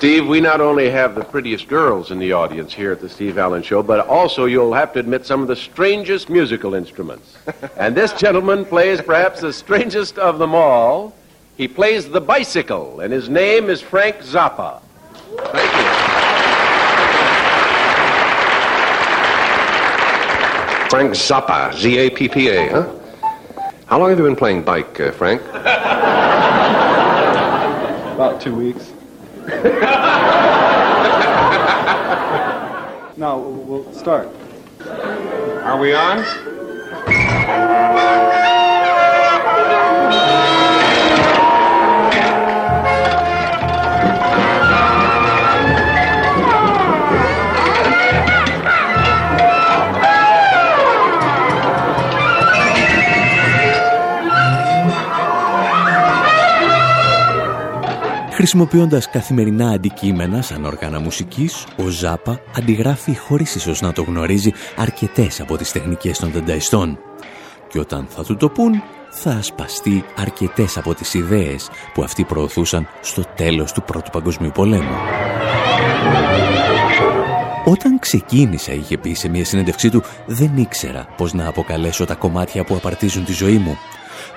Steve, 0.00 0.26
we 0.26 0.40
not 0.40 0.62
only 0.62 0.88
have 0.88 1.14
the 1.14 1.22
prettiest 1.22 1.68
girls 1.68 2.10
in 2.10 2.18
the 2.18 2.32
audience 2.32 2.72
here 2.72 2.90
at 2.90 3.02
the 3.02 3.08
Steve 3.10 3.36
Allen 3.36 3.62
Show, 3.62 3.82
but 3.82 4.08
also 4.08 4.46
you'll 4.46 4.72
have 4.72 4.94
to 4.94 4.98
admit 4.98 5.26
some 5.26 5.42
of 5.42 5.46
the 5.48 5.54
strangest 5.54 6.30
musical 6.30 6.72
instruments. 6.72 7.36
and 7.76 7.94
this 7.94 8.14
gentleman 8.14 8.64
plays 8.64 9.02
perhaps 9.02 9.42
the 9.42 9.52
strangest 9.52 10.16
of 10.16 10.38
them 10.38 10.54
all. 10.54 11.14
He 11.58 11.68
plays 11.68 12.08
the 12.08 12.18
bicycle, 12.18 13.00
and 13.00 13.12
his 13.12 13.28
name 13.28 13.68
is 13.68 13.82
Frank 13.82 14.16
Zappa. 14.20 14.80
Thank 15.52 15.70
you. 15.70 15.82
Frank 20.88 21.10
Zappa, 21.12 21.74
Z 21.74 21.98
A 21.98 22.08
P 22.08 22.26
P 22.26 22.48
A, 22.48 22.70
huh? 22.70 22.88
How 23.84 23.98
long 23.98 24.08
have 24.08 24.18
you 24.18 24.24
been 24.24 24.34
playing 24.34 24.62
bike, 24.62 24.98
uh, 24.98 25.10
Frank? 25.10 25.42
About 28.14 28.40
two 28.40 28.54
weeks. 28.54 28.94
No, 33.16 33.38
we'll 33.66 33.92
start. 33.92 34.28
Are 34.80 35.78
we 35.78 35.92
on? 35.92 36.24
Χρησιμοποιώντας 58.40 59.10
καθημερινά 59.10 59.70
αντικείμενα 59.70 60.42
σαν 60.42 60.64
όργανα 60.64 61.00
μουσικής, 61.00 61.66
ο 61.76 61.86
Ζάπα 61.86 62.40
αντιγράφει 62.56 63.16
χωρίς 63.16 63.54
ίσως 63.54 63.80
να 63.80 63.92
το 63.92 64.02
γνωρίζει 64.02 64.52
αρκετές 64.76 65.40
από 65.40 65.56
τις 65.56 65.72
τεχνικές 65.72 66.18
των 66.18 66.30
δενταϊστών. 66.30 66.98
Και 67.68 67.78
όταν 67.78 68.06
θα 68.08 68.24
του 68.24 68.36
το 68.36 68.48
πούν, 68.48 68.82
θα 69.10 69.30
ασπαστεί 69.30 70.04
αρκετές 70.16 70.76
από 70.76 70.94
τις 70.94 71.14
ιδέες 71.14 71.68
που 71.94 72.02
αυτοί 72.02 72.24
προωθούσαν 72.24 72.88
στο 73.00 73.24
τέλος 73.36 73.72
του 73.72 73.82
Πρώτου 73.82 74.10
Παγκοσμίου 74.10 74.50
Πολέμου. 74.54 74.96
Όταν 77.64 77.98
ξεκίνησα, 77.98 78.72
είχε 78.72 78.98
πει 78.98 79.14
σε 79.14 79.28
μια 79.28 79.44
συνέντευξή 79.44 79.90
του, 79.90 80.02
δεν 80.26 80.56
ήξερα 80.56 81.06
πώς 81.16 81.32
να 81.32 81.48
αποκαλέσω 81.48 82.04
τα 82.04 82.14
κομμάτια 82.14 82.64
που 82.64 82.74
απαρτίζουν 82.74 83.24
τη 83.24 83.32
ζωή 83.32 83.56
μου. 83.56 83.76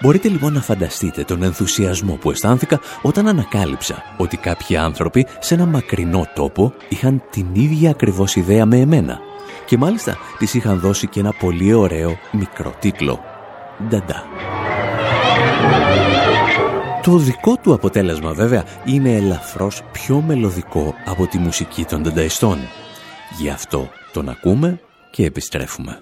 Μπορείτε 0.01 0.27
λοιπόν 0.27 0.53
να 0.53 0.61
φανταστείτε 0.61 1.23
τον 1.23 1.43
ενθουσιασμό 1.43 2.13
που 2.13 2.31
αισθάνθηκα 2.31 2.79
όταν 3.01 3.27
ανακάλυψα 3.27 4.03
ότι 4.17 4.37
κάποιοι 4.37 4.77
άνθρωποι 4.77 5.27
σε 5.39 5.53
ένα 5.53 5.65
μακρινό 5.65 6.27
τόπο 6.35 6.73
είχαν 6.89 7.23
την 7.29 7.47
ίδια 7.53 7.89
ακριβώς 7.89 8.35
ιδέα 8.35 8.65
με 8.65 8.77
εμένα 8.77 9.19
και 9.65 9.77
μάλιστα 9.77 10.17
τις 10.37 10.53
είχαν 10.53 10.79
δώσει 10.79 11.07
και 11.07 11.19
ένα 11.19 11.33
πολύ 11.39 11.73
ωραίο 11.73 12.17
μικρό 12.31 12.73
τίτλο. 12.79 13.19
Νταντά. 13.89 14.23
Το 17.03 17.17
δικό 17.17 17.55
του 17.55 17.73
αποτέλεσμα 17.73 18.33
βέβαια 18.33 18.63
είναι 18.85 19.15
ελαφρώς 19.15 19.81
πιο 19.91 20.21
μελωδικό 20.21 20.93
από 21.05 21.27
τη 21.27 21.37
μουσική 21.37 21.85
των 21.85 22.01
ντανταϊστών. 22.01 22.57
Γι' 23.39 23.49
αυτό 23.49 23.89
τον 24.13 24.29
ακούμε 24.29 24.79
και 25.11 25.25
επιστρέφουμε. 25.25 26.01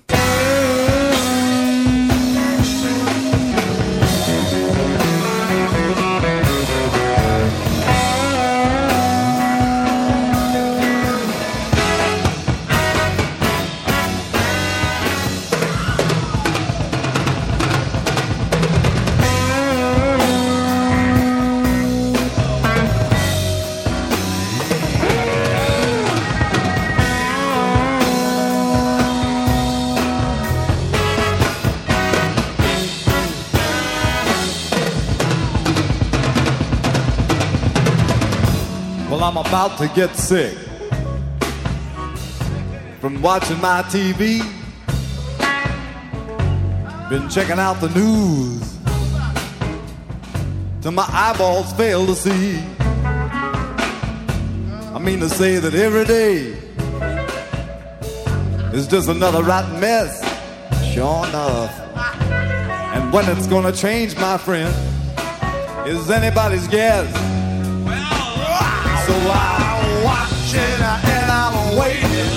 About 39.63 39.77
to 39.77 39.87
get 39.89 40.15
sick 40.15 40.57
from 42.99 43.21
watching 43.21 43.61
my 43.61 43.83
TV. 43.89 44.39
Been 47.11 47.29
checking 47.29 47.59
out 47.59 47.79
the 47.79 47.89
news 47.89 48.75
till 50.81 50.91
my 50.93 51.05
eyeballs 51.09 51.71
fail 51.73 52.07
to 52.07 52.15
see. 52.15 52.57
I 54.95 54.99
mean 54.99 55.19
to 55.19 55.29
say 55.29 55.57
that 55.59 55.75
every 55.75 56.05
day 56.05 56.57
is 58.75 58.87
just 58.87 59.09
another 59.09 59.43
rotten 59.43 59.79
mess, 59.79 60.23
sure 60.91 61.27
enough. 61.27 61.71
And 62.95 63.13
when 63.13 63.29
it's 63.29 63.45
gonna 63.45 63.71
change, 63.71 64.15
my 64.15 64.39
friend, 64.39 64.73
is 65.87 66.09
anybody's 66.09 66.67
guess. 66.67 67.40
So 69.11 69.17
I'm 69.17 70.03
watching 70.05 70.79
and 71.15 71.27
I'm 71.29 71.75
waiting. 71.75 72.31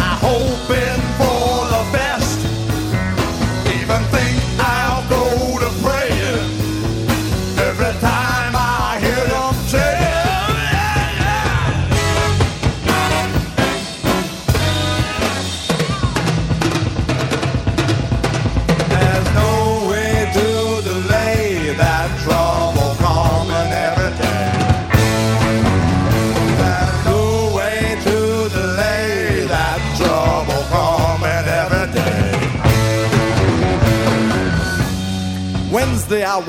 I'm 0.00 0.18
hoping 0.28 1.00
for 1.18 1.68
the 1.74 1.82
best. 1.92 2.38
Even 3.68 4.02
think 4.14 4.45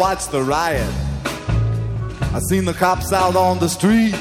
watched 0.10 0.32
the 0.32 0.42
riot. 0.42 0.90
I 2.34 2.40
seen 2.48 2.64
the 2.64 2.74
cops 2.74 3.12
out 3.12 3.36
on 3.36 3.60
the 3.60 3.68
street. 3.68 4.16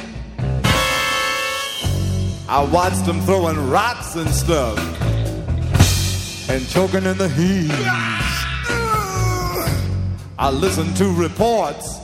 I 2.49 2.69
watched 2.73 3.07
them 3.07 3.21
throwing 3.21 3.71
rocks 3.71 4.17
and 4.17 4.29
stuff 4.29 4.77
and 6.51 6.69
choking 6.71 7.05
in 7.05 7.17
the 7.19 7.29
heat. 7.29 7.71
I 10.37 10.51
listened 10.51 10.97
to 10.97 11.13
reports 11.13 12.01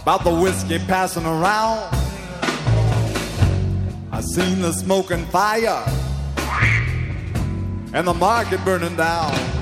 about 0.00 0.24
the 0.24 0.34
whiskey 0.34 0.78
passing 0.78 1.26
around. 1.26 1.94
I 4.12 4.22
seen 4.22 4.62
the 4.62 4.72
smoke 4.72 5.10
and 5.10 5.28
fire 5.28 5.84
and 7.92 8.06
the 8.06 8.14
market 8.14 8.64
burning 8.64 8.96
down. 8.96 9.55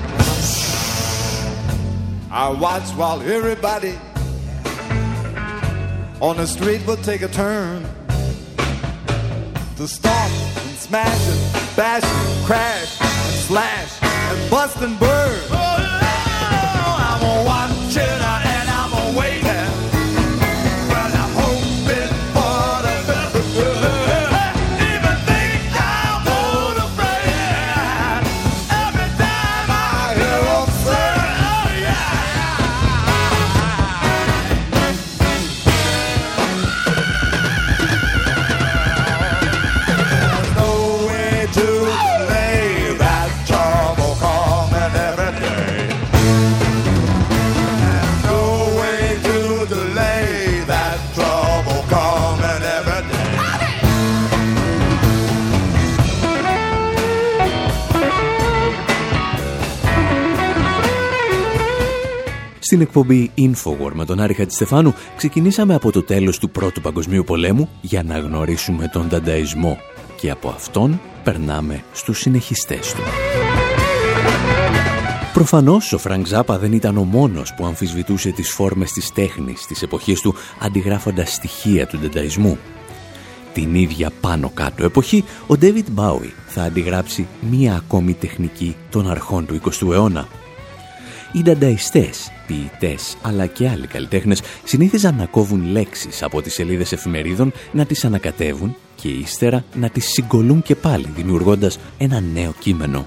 I 2.37 2.49
watched 2.49 2.91
while 2.97 3.21
everybody 3.21 3.97
on 6.19 6.35
the 6.35 6.45
street 6.45 6.85
would 6.85 7.01
take 7.01 7.21
a 7.21 7.29
turn 7.29 7.81
to 9.77 9.87
stomp 9.87 10.33
and 10.33 10.77
smash 10.77 11.29
and 11.29 11.77
bash 11.77 12.03
and 12.03 12.45
crash 12.45 12.99
and 12.99 13.35
slash 13.47 14.03
and 14.03 14.51
bust 14.51 14.81
and 14.81 14.99
burn. 14.99 15.64
Στην 62.75 62.87
εκπομπή 62.87 63.31
Infowar 63.37 63.91
με 63.93 64.05
τον 64.05 64.19
Άρη 64.19 64.33
Χατζηστεφάνου 64.33 64.93
ξεκινήσαμε 65.17 65.73
από 65.75 65.91
το 65.91 66.03
τέλος 66.03 66.39
του 66.39 66.49
Πρώτου 66.49 66.81
Παγκοσμίου 66.81 67.23
Πολέμου 67.23 67.69
για 67.81 68.03
να 68.03 68.19
γνωρίσουμε 68.19 68.87
τον 68.87 69.09
Ντανταϊσμό 69.09 69.77
και 70.15 70.29
από 70.29 70.49
αυτόν 70.49 71.01
περνάμε 71.23 71.83
στους 71.93 72.19
συνεχιστές 72.19 72.93
του. 72.93 73.01
Προφανώς 75.33 75.93
ο 75.93 75.97
Φρανκ 75.97 76.27
Ζάπα 76.27 76.57
δεν 76.57 76.73
ήταν 76.73 76.97
ο 76.97 77.03
μόνος 77.03 77.53
που 77.53 77.65
αμφισβητούσε 77.65 78.29
τις 78.29 78.49
φόρμες 78.49 78.91
της 78.91 79.11
τέχνης 79.11 79.65
της 79.65 79.81
εποχής 79.81 80.21
του 80.21 80.35
αντιγράφοντας 80.59 81.33
στοιχεία 81.33 81.87
του 81.87 81.97
ντανταϊσμού. 81.97 82.57
Την 83.53 83.75
ίδια 83.75 84.11
πάνω 84.21 84.51
κάτω 84.53 84.83
εποχή, 84.83 85.23
ο 85.47 85.57
Ντέιβιντ 85.57 85.87
Μπάουι 85.91 86.33
θα 86.47 86.63
αντιγράψει 86.63 87.27
μία 87.49 87.75
ακόμη 87.75 88.13
τεχνική 88.13 88.75
των 88.89 89.09
αρχών 89.09 89.45
του 89.45 89.61
20ου 89.63 89.91
αιώνα. 89.91 90.27
Οι 91.35 91.41
ντανταϊστές, 91.41 92.31
ποιητές 92.47 93.17
αλλά 93.21 93.45
και 93.45 93.69
άλλοι 93.69 93.87
καλλιτέχνες 93.87 94.41
συνήθιζαν 94.63 95.15
να 95.15 95.25
κόβουν 95.25 95.65
λέξεις 95.65 96.23
από 96.23 96.41
τις 96.41 96.53
σελίδες 96.53 96.91
εφημερίδων, 96.91 97.51
να 97.71 97.85
τις 97.85 98.05
ανακατεύουν 98.05 98.75
και 98.95 99.07
ύστερα 99.07 99.63
να 99.73 99.89
τις 99.89 100.05
συγκολούν 100.05 100.61
και 100.61 100.75
πάλι 100.75 101.07
δημιουργώντας 101.15 101.79
ένα 101.97 102.19
νέο 102.19 102.53
κείμενο. 102.59 103.05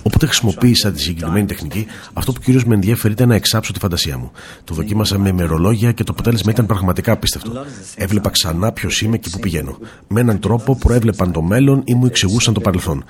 Όποτε 0.04 0.26
χρησιμοποίησα 0.26 0.92
τη 0.92 1.02
συγκεκριμένη 1.02 1.46
τεχνική, 1.46 1.86
αυτό 2.14 2.32
που 2.32 2.42
κυρίως 2.42 2.66
με 2.66 2.74
ενδιαφέρει 2.74 3.14
ήταν 3.14 3.28
να 3.28 3.36
εξάψω 3.36 3.74
τη 3.74 3.80
φαντασία 3.80 4.18
μου. 4.18 4.32
Το 4.64 4.74
δοκίμασα 4.74 5.18
με 5.18 5.30
ημερολόγια 5.30 5.92
και 5.92 6.04
το 6.04 6.12
αποτέλεσμα 6.12 6.52
ήταν 6.52 6.66
πραγματικά 6.66 7.12
απίστευτο. 7.12 7.66
Έβλεπα 7.96 8.30
ξανά 8.30 8.72
ποιος 8.72 9.02
είμαι 9.02 9.18
και 9.18 9.30
πού 9.30 9.40
πηγαίνω. 9.40 9.78
Με 10.08 10.20
έναν 10.20 10.40
τρόπο 10.40 10.76
προέβλεπαν 10.76 11.32
το 11.32 11.42
μέλλον 11.42 11.82
ή 11.86 11.94
μου 11.94 12.06
εξηγούσαν 12.06 12.54
το 12.54 12.60
παρελθόν. 12.60 13.04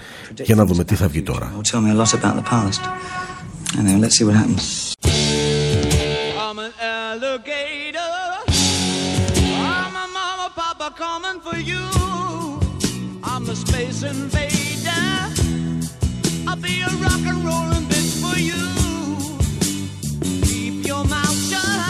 Για 0.43 0.55
να 0.55 0.65
δούμε 0.65 0.83
τι 0.83 0.95
θα 0.95 1.07
βγει 1.07 1.21
τώρα. 1.21 1.53
Will 1.57 1.71
tell 1.71 1.81
me 1.81 1.91
a 1.91 2.03
lot 2.03 2.13
about 2.13 2.35
the 2.35 2.49
past. 2.49 2.81
And 3.77 3.87
then 3.87 4.01
let's 4.01 4.15
see 4.17 4.25
what 4.25 4.35
happens. 4.35 4.95
I'm 6.45 6.57
an 6.65 6.71
alligator. 6.81 8.13
I'm 9.77 9.95
a 10.03 10.07
mama, 10.17 10.47
papa 10.55 10.87
coming 11.03 11.39
for 11.45 11.57
you. 11.69 11.98
Space 13.65 14.03
invader. 14.03 14.89
I'll 16.47 16.55
be 16.55 16.81
a 16.81 16.87
rock 17.03 17.23
and 17.25 17.43
rolling 17.43 17.85
bitch 17.89 18.21
for 18.21 18.39
you. 18.39 18.61
Keep 20.45 20.87
your 20.87 21.03
mouth 21.05 21.49
shut. 21.49 21.88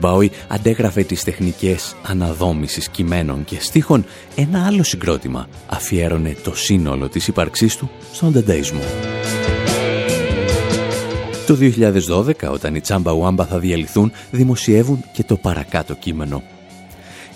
Bowie 0.00 0.28
αντέγραφε 0.48 1.02
τις 1.02 1.24
τεχνικές 1.24 1.96
αναδόμησης 2.02 2.88
κειμένων 2.88 3.44
και 3.44 3.56
στίχων, 3.60 4.04
ένα 4.36 4.66
άλλο 4.66 4.82
συγκρότημα 4.82 5.48
αφιέρωνε 5.66 6.36
το 6.42 6.54
σύνολο 6.54 7.08
της 7.08 7.28
ύπαρξής 7.28 7.76
του 7.76 7.90
στον 8.12 8.32
δενταϊσμό. 8.32 8.82
Το 11.46 11.56
2012, 11.56 12.50
όταν 12.52 12.74
οι 12.74 12.80
Τσάμπα 12.80 13.12
Ουάμπα 13.12 13.44
θα 13.44 13.58
διαλυθούν, 13.58 14.12
δημοσιεύουν 14.30 15.04
και 15.12 15.24
το 15.24 15.36
παρακάτω 15.36 15.94
κείμενο. 15.94 16.42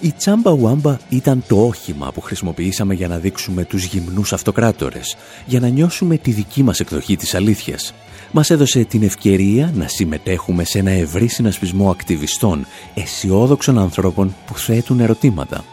Η 0.00 0.12
Τσάμπα 0.12 0.50
Ουάμπα 0.50 0.98
ήταν 1.08 1.44
το 1.48 1.66
όχημα 1.66 2.12
που 2.12 2.20
χρησιμοποιήσαμε 2.20 2.94
για 2.94 3.08
να 3.08 3.18
δείξουμε 3.18 3.64
τους 3.64 3.84
γυμνούς 3.84 4.32
αυτοκράτορες, 4.32 5.16
για 5.46 5.60
να 5.60 5.68
νιώσουμε 5.68 6.16
τη 6.16 6.30
δική 6.30 6.62
μας 6.62 6.80
εκδοχή 6.80 7.16
της 7.16 7.34
αλήθειας. 7.34 7.94
Μας 8.36 8.50
έδωσε 8.50 8.84
την 8.84 9.02
ευκαιρία 9.02 9.72
να 9.74 9.88
συμμετέχουμε 9.88 10.64
σε 10.64 10.78
ένα 10.78 10.90
ευρύ 10.90 11.26
συνασπισμό 11.26 11.90
ακτιβιστών, 11.90 12.66
αισιόδοξων 12.94 13.78
ανθρώπων 13.78 14.34
που 14.46 14.58
θέτουν 14.58 15.00
ερωτήματα. 15.00 15.64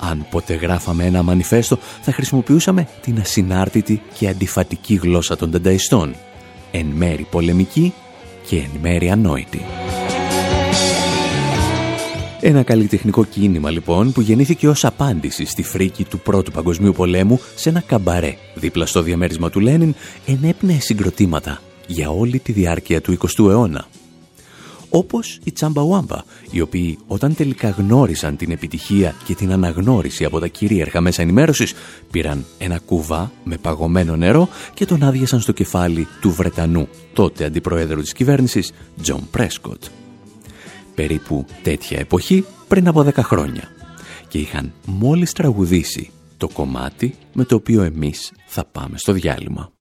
Αν 0.00 0.26
ποτέ 0.30 0.54
γράφαμε 0.54 1.04
ένα 1.04 1.22
μανιφέστο, 1.22 1.78
θα 2.00 2.12
χρησιμοποιούσαμε 2.12 2.88
την 3.02 3.18
ασυνάρτητη 3.20 4.02
και 4.18 4.28
αντιφατική 4.28 4.94
γλώσσα 4.94 5.36
των 5.36 5.50
τενταϊστών. 5.50 6.14
Εν 6.70 6.86
μέρη 6.86 7.26
πολεμική 7.30 7.94
και 8.48 8.56
εν 8.56 8.70
μέρη 8.80 9.10
ανόητη. 9.10 9.64
Ένα 12.40 12.62
καλλιτεχνικό 12.62 13.24
κίνημα 13.24 13.70
λοιπόν 13.70 14.12
που 14.12 14.20
γεννήθηκε 14.20 14.68
ως 14.68 14.84
απάντηση 14.84 15.46
στη 15.46 15.62
φρίκη 15.62 16.04
του 16.04 16.18
Πρώτου 16.18 16.50
Παγκοσμίου 16.50 16.92
Πολέμου 16.92 17.40
σε 17.54 17.68
ένα 17.68 17.80
καμπαρέ 17.80 18.36
δίπλα 18.54 18.86
στο 18.86 19.02
διαμέρισμα 19.02 19.50
του 19.50 19.60
Λένιν 19.60 19.94
ενέπνεε 20.26 20.80
συγκροτήματα 20.80 21.60
για 21.88 22.10
όλη 22.10 22.38
τη 22.38 22.52
διάρκεια 22.52 23.00
του 23.00 23.18
20ου 23.18 23.48
αιώνα. 23.50 23.86
Όπως 24.90 25.38
οι 25.44 25.52
Chumbawamba, 25.52 26.22
οι 26.50 26.60
οποίοι 26.60 26.98
όταν 27.06 27.34
τελικά 27.34 27.68
γνώρισαν 27.68 28.36
την 28.36 28.50
επιτυχία 28.50 29.14
και 29.24 29.34
την 29.34 29.52
αναγνώριση 29.52 30.24
από 30.24 30.38
τα 30.38 30.46
κυρίαρχα 30.46 31.00
μέσα 31.00 31.22
ενημέρωσης, 31.22 31.74
πήραν 32.10 32.44
ένα 32.58 32.78
κουβά 32.78 33.32
με 33.44 33.56
παγωμένο 33.56 34.16
νερό 34.16 34.48
και 34.74 34.86
τον 34.86 35.02
άδειασαν 35.02 35.40
στο 35.40 35.52
κεφάλι 35.52 36.06
του 36.20 36.30
Βρετανού, 36.30 36.88
τότε 37.12 37.44
αντιπροέδρου 37.44 38.00
της 38.00 38.12
κυβέρνησης, 38.12 38.72
Τζον 39.02 39.28
Πρέσκοτ. 39.30 39.84
Περίπου 40.94 41.46
τέτοια 41.62 41.98
εποχή 41.98 42.44
πριν 42.68 42.88
από 42.88 43.02
10 43.02 43.12
χρόνια. 43.22 43.62
Και 44.28 44.38
είχαν 44.38 44.72
μόλις 44.86 45.32
τραγουδήσει 45.32 46.10
το 46.36 46.48
κομμάτι 46.48 47.14
με 47.32 47.44
το 47.44 47.54
οποίο 47.54 47.82
εμείς 47.82 48.32
θα 48.46 48.64
πάμε 48.64 48.98
στο 48.98 49.12
διάλειμμα. 49.12 49.77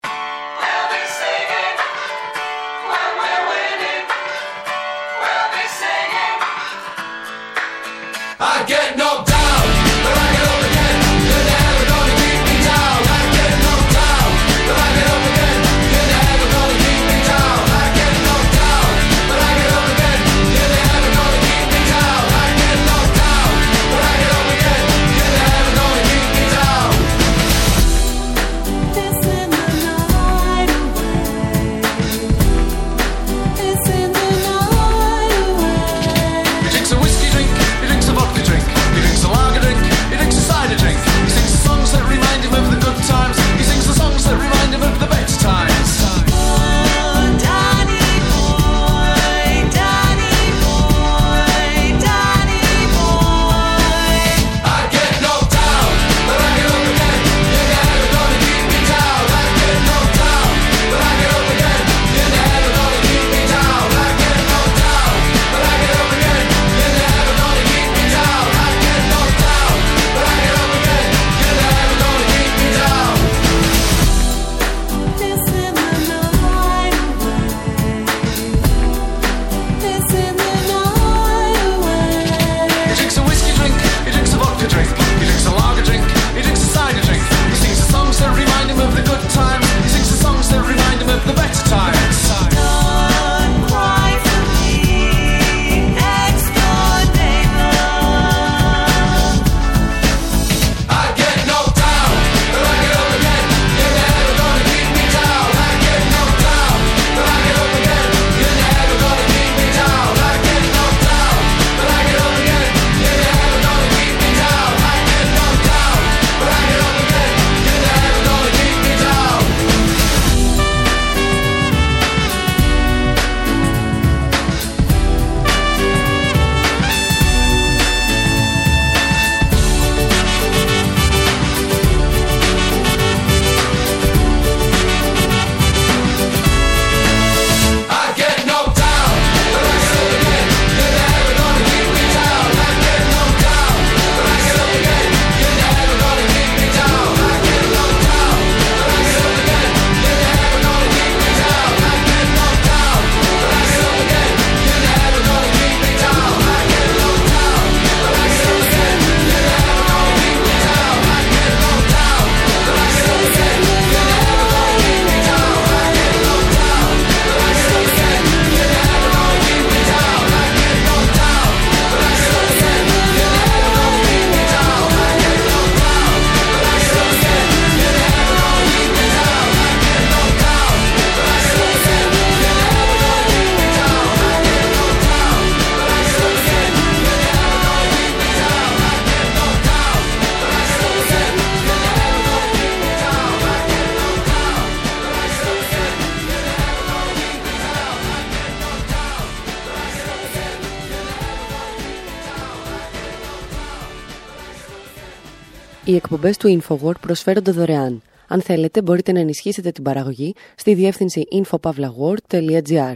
Οι 206.07 206.09
εκπομπές 206.13 206.37
του 206.37 206.61
InfoWord 206.61 206.99
προσφέρονται 207.01 207.51
δωρεάν. 207.51 208.01
Αν 208.27 208.41
θέλετε, 208.41 208.81
μπορείτε 208.81 209.11
να 209.11 209.19
ενισχύσετε 209.19 209.71
την 209.71 209.83
παραγωγή 209.83 210.33
στη 210.55 210.73
διεύθυνση 210.73 211.23
infopavlagor.gr. 211.31 212.93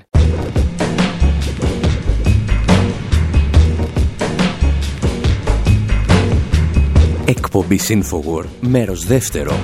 Εκπομπή 7.25 7.79
Infowar, 7.87 8.43
μέρος 8.61 9.05
δεύτερο. 9.05 9.59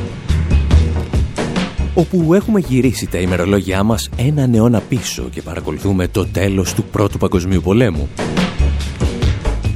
Όπου 1.94 2.34
έχουμε 2.34 2.60
γυρίσει 2.60 3.08
τα 3.08 3.18
ημερολόγια 3.18 3.84
μας 3.84 4.10
έναν 4.18 4.54
αιώνα 4.54 4.80
πίσω 4.80 5.30
και 5.32 5.42
παρακολουθούμε 5.42 6.08
το 6.08 6.26
τέλος 6.26 6.74
του 6.74 6.84
Πρώτου 6.84 7.18
Παγκοσμίου 7.18 7.62
Πολέμου. 7.62 8.10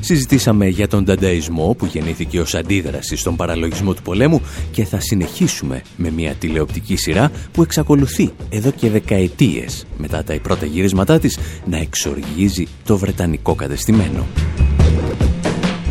Συζητήσαμε 0.03 0.67
για 0.67 0.87
τον 0.87 1.05
τανταϊσμό 1.05 1.75
που 1.77 1.85
γεννήθηκε 1.85 2.39
ως 2.39 2.55
αντίδραση 2.55 3.15
στον 3.15 3.35
παραλογισμό 3.35 3.93
του 3.93 4.01
πολέμου 4.01 4.41
και 4.71 4.85
θα 4.85 4.99
συνεχίσουμε 4.99 5.81
με 5.97 6.11
μια 6.11 6.33
τηλεοπτική 6.33 6.95
σειρά 6.95 7.31
που 7.51 7.61
εξακολουθεί 7.61 8.31
εδώ 8.49 8.71
και 8.71 8.89
δεκαετίες 8.89 9.85
μετά 9.97 10.23
τα 10.23 10.39
πρώτα 10.41 10.65
γύρισματά 10.65 11.19
της 11.19 11.39
να 11.65 11.77
εξοργίζει 11.77 12.67
το 12.85 12.97
βρετανικό 12.97 13.55
κατεστημένο. 13.55 14.27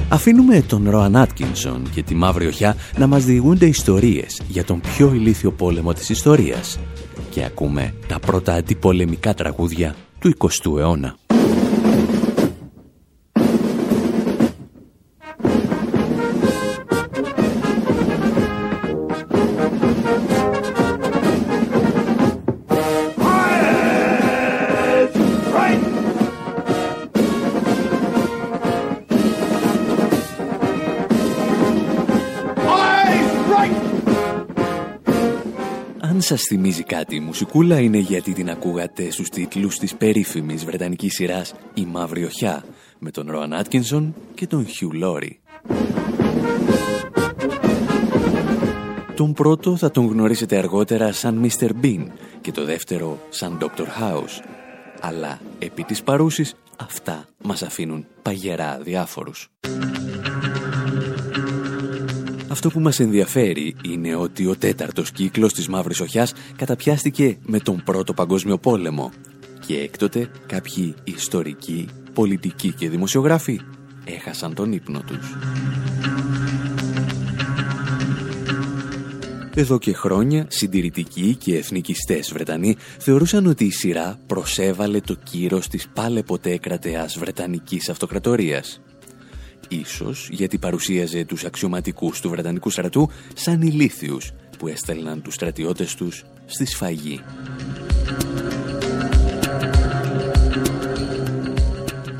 Αφήνουμε 0.09 0.61
τον 0.61 0.90
Ροαν 0.90 1.16
Άτκινσον 1.16 1.83
και 1.94 2.03
τη 2.03 2.14
Μαύρη 2.14 2.46
Οχιά 2.46 2.77
να 2.99 3.07
μας 3.07 3.25
διηγούνται 3.25 3.66
ιστορίες 3.66 4.40
για 4.49 4.64
τον 4.64 4.81
πιο 4.81 5.14
ηλίθιο 5.14 5.53
πόλεμο 5.53 5.92
της 5.92 6.09
ιστορίας 6.09 6.79
και 7.31 7.44
ακούμε 7.44 7.94
τα 8.07 8.18
πρώτα 8.18 8.55
αντιπολεμικά 8.55 9.35
τραγούδια 9.35 9.94
του 10.18 10.35
20ου 10.38 10.79
αιώνα. 10.79 11.16
Σας 36.31 36.43
θυμίζει 36.43 36.83
κάτι 36.83 37.14
η 37.14 37.21
μουσικούλα 37.21 37.81
είναι 37.81 37.99
γιατί 37.99 38.33
την 38.33 38.51
ακούγατε 38.51 39.11
στους 39.11 39.29
τίτλους 39.29 39.79
της 39.79 39.95
περίφημης 39.95 40.64
βρετανικής 40.64 41.14
σειράς 41.14 41.55
«Η 41.75 41.85
Μαύρη 41.85 42.25
Οχιά» 42.25 42.64
με 42.99 43.11
τον 43.11 43.31
Ροαν 43.31 43.53
Άτκινσον 43.53 44.14
και 44.35 44.47
τον 44.47 44.66
Χιου 44.66 44.93
Λόρι. 44.93 45.40
Τον 49.14 49.33
πρώτο 49.33 49.77
θα 49.77 49.90
τον 49.90 50.07
γνωρίσετε 50.07 50.57
αργότερα 50.57 51.12
σαν 51.12 51.47
Mr. 51.47 51.71
Bean 51.83 52.07
και 52.40 52.53
το 52.53 52.64
δεύτερο 52.64 53.19
σαν 53.29 53.59
Dr. 53.61 53.85
House. 54.03 54.45
Αλλά 55.01 55.40
επί 55.59 55.83
της 55.83 56.03
παρούσης 56.03 56.55
αυτά 56.77 57.25
μας 57.43 57.62
αφήνουν 57.62 58.07
παγερά 58.23 58.79
διάφορους. 58.83 59.51
Αυτό 62.51 62.71
που 62.71 62.81
μας 62.81 63.01
ενδιαφέρει 63.01 63.77
είναι 63.83 64.15
ότι 64.15 64.47
ο 64.47 64.57
τέταρτος 64.57 65.11
κύκλος 65.11 65.53
της 65.53 65.69
Μαύρης 65.69 66.01
Οχιάς 66.01 66.33
καταπιάστηκε 66.57 67.39
με 67.47 67.59
τον 67.59 67.83
Πρώτο 67.85 68.15
Παγκόσμιο 68.15 68.59
Πόλεμο 68.59 69.11
και 69.67 69.79
έκτοτε 69.79 70.31
κάποιοι 70.47 70.95
ιστορικοί, 71.05 71.89
πολιτικοί 72.13 72.73
και 72.73 72.89
δημοσιογράφοι 72.89 73.61
έχασαν 74.05 74.55
τον 74.55 74.73
ύπνο 74.73 75.01
τους. 75.07 75.37
Εδώ 79.55 79.79
και 79.79 79.93
χρόνια, 79.93 80.47
συντηρητικοί 80.49 81.37
και 81.37 81.57
εθνικιστές 81.57 82.33
Βρετανοί 82.33 82.77
θεωρούσαν 82.99 83.47
ότι 83.47 83.65
η 83.65 83.71
σειρά 83.71 84.19
προσέβαλε 84.27 85.01
το 85.01 85.15
κύρος 85.15 85.69
της 85.69 85.89
πάλε 85.89 86.23
ποτέ 86.23 86.59
κρατεάς 86.59 87.19
Βρετανικής 87.19 87.89
Αυτοκρατορίας. 87.89 88.81
Ίσως 89.73 90.29
γιατί 90.31 90.59
παρουσίαζε 90.59 91.25
τους 91.25 91.45
αξιωματικούς 91.45 92.21
του 92.21 92.31
Βρετανικού 92.31 92.71
στρατού 92.71 93.11
σαν 93.35 93.63
ηλίθιους 93.63 94.33
που 94.59 94.69
έστελναν 94.69 95.23
τους 95.23 95.35
στρατιώτες 95.35 95.95
τους 95.95 96.25
στη 96.47 96.65
σφαγή. 96.65 97.21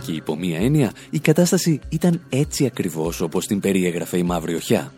Και 0.07 0.13
υπό 0.13 0.37
μία 0.37 0.59
έννοια 0.59 0.93
η 1.11 1.19
κατάσταση 1.19 1.81
ήταν 1.89 2.21
έτσι 2.29 2.67
ακριβώς 2.67 3.21
όπως 3.21 3.47
την 3.47 3.61
περιέγραφε 3.61 4.19
η 4.19 4.23
Μαύρη 4.23 4.55
Οχιά. 4.55 4.93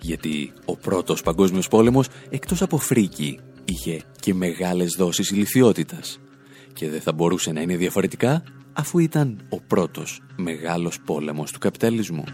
Γιατί 0.00 0.52
ο 0.64 0.76
πρώτος 0.76 1.22
παγκόσμιος 1.22 1.68
πόλεμος 1.68 2.08
εκτός 2.30 2.62
από 2.62 2.78
φρίκη 2.78 3.38
είχε 3.64 4.02
και 4.20 4.34
μεγάλες 4.34 4.94
δόσεις 4.98 5.30
ηλικιότητας. 5.30 6.20
Και 6.72 6.88
δεν 6.88 7.00
θα 7.00 7.12
μπορούσε 7.12 7.52
να 7.52 7.60
είναι 7.60 7.76
διαφορετικά 7.76 8.42
αφού 8.72 8.98
ήταν 8.98 9.40
ο 9.48 9.60
πρώτος 9.60 10.20
μεγάλος 10.36 11.00
πόλεμος 11.04 11.52
του 11.52 11.58
καπιταλισμού. 11.58 12.24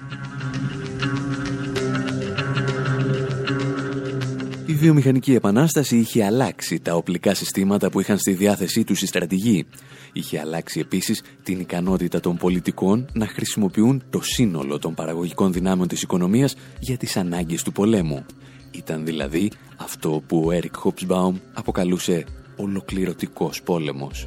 Η 4.66 4.74
βιομηχανική 4.74 5.34
επανάσταση 5.34 5.96
είχε 5.96 6.24
αλλάξει 6.24 6.80
τα 6.80 6.94
οπλικά 6.94 7.34
συστήματα 7.34 7.90
που 7.90 8.00
είχαν 8.00 8.18
στη 8.18 8.32
διάθεσή 8.32 8.84
τους 8.84 9.02
οι 9.02 9.06
στρατηγοί. 9.06 9.66
Είχε 10.12 10.40
αλλάξει 10.40 10.80
επίσης 10.80 11.22
την 11.42 11.60
ικανότητα 11.60 12.20
των 12.20 12.36
πολιτικών 12.36 13.08
να 13.12 13.26
χρησιμοποιούν 13.26 14.02
το 14.10 14.20
σύνολο 14.22 14.78
των 14.78 14.94
παραγωγικών 14.94 15.52
δυνάμεων 15.52 15.88
της 15.88 16.02
οικονομίας 16.02 16.54
για 16.80 16.96
τις 16.96 17.16
ανάγκες 17.16 17.62
του 17.62 17.72
πολέμου. 17.72 18.24
Ήταν 18.70 19.04
δηλαδή 19.04 19.50
αυτό 19.76 20.22
που 20.26 20.42
ο 20.46 20.50
Έρικ 20.50 20.76
Χόπσμπαουμ 20.76 21.36
αποκαλούσε 21.52 22.24
ολοκληρωτικός 22.56 23.62
πόλεμος. 23.62 24.26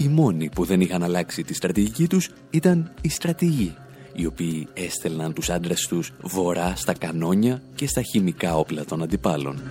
Οι 0.00 0.08
μόνοι 0.08 0.48
που 0.48 0.64
δεν 0.64 0.80
είχαν 0.80 1.02
αλλάξει 1.02 1.42
τη 1.42 1.54
στρατηγική 1.54 2.06
τους 2.06 2.30
ήταν 2.50 2.92
οι 3.00 3.08
στρατηγοί, 3.08 3.74
οι 4.14 4.26
οποίοι 4.26 4.68
έστελναν 4.74 5.32
τους 5.32 5.50
άντρες 5.50 5.86
τους 5.86 6.12
βορρά 6.22 6.72
στα 6.76 6.92
κανόνια 6.92 7.62
και 7.74 7.86
στα 7.86 8.02
χημικά 8.02 8.56
όπλα 8.56 8.84
των 8.84 9.02
αντιπάλων. 9.02 9.62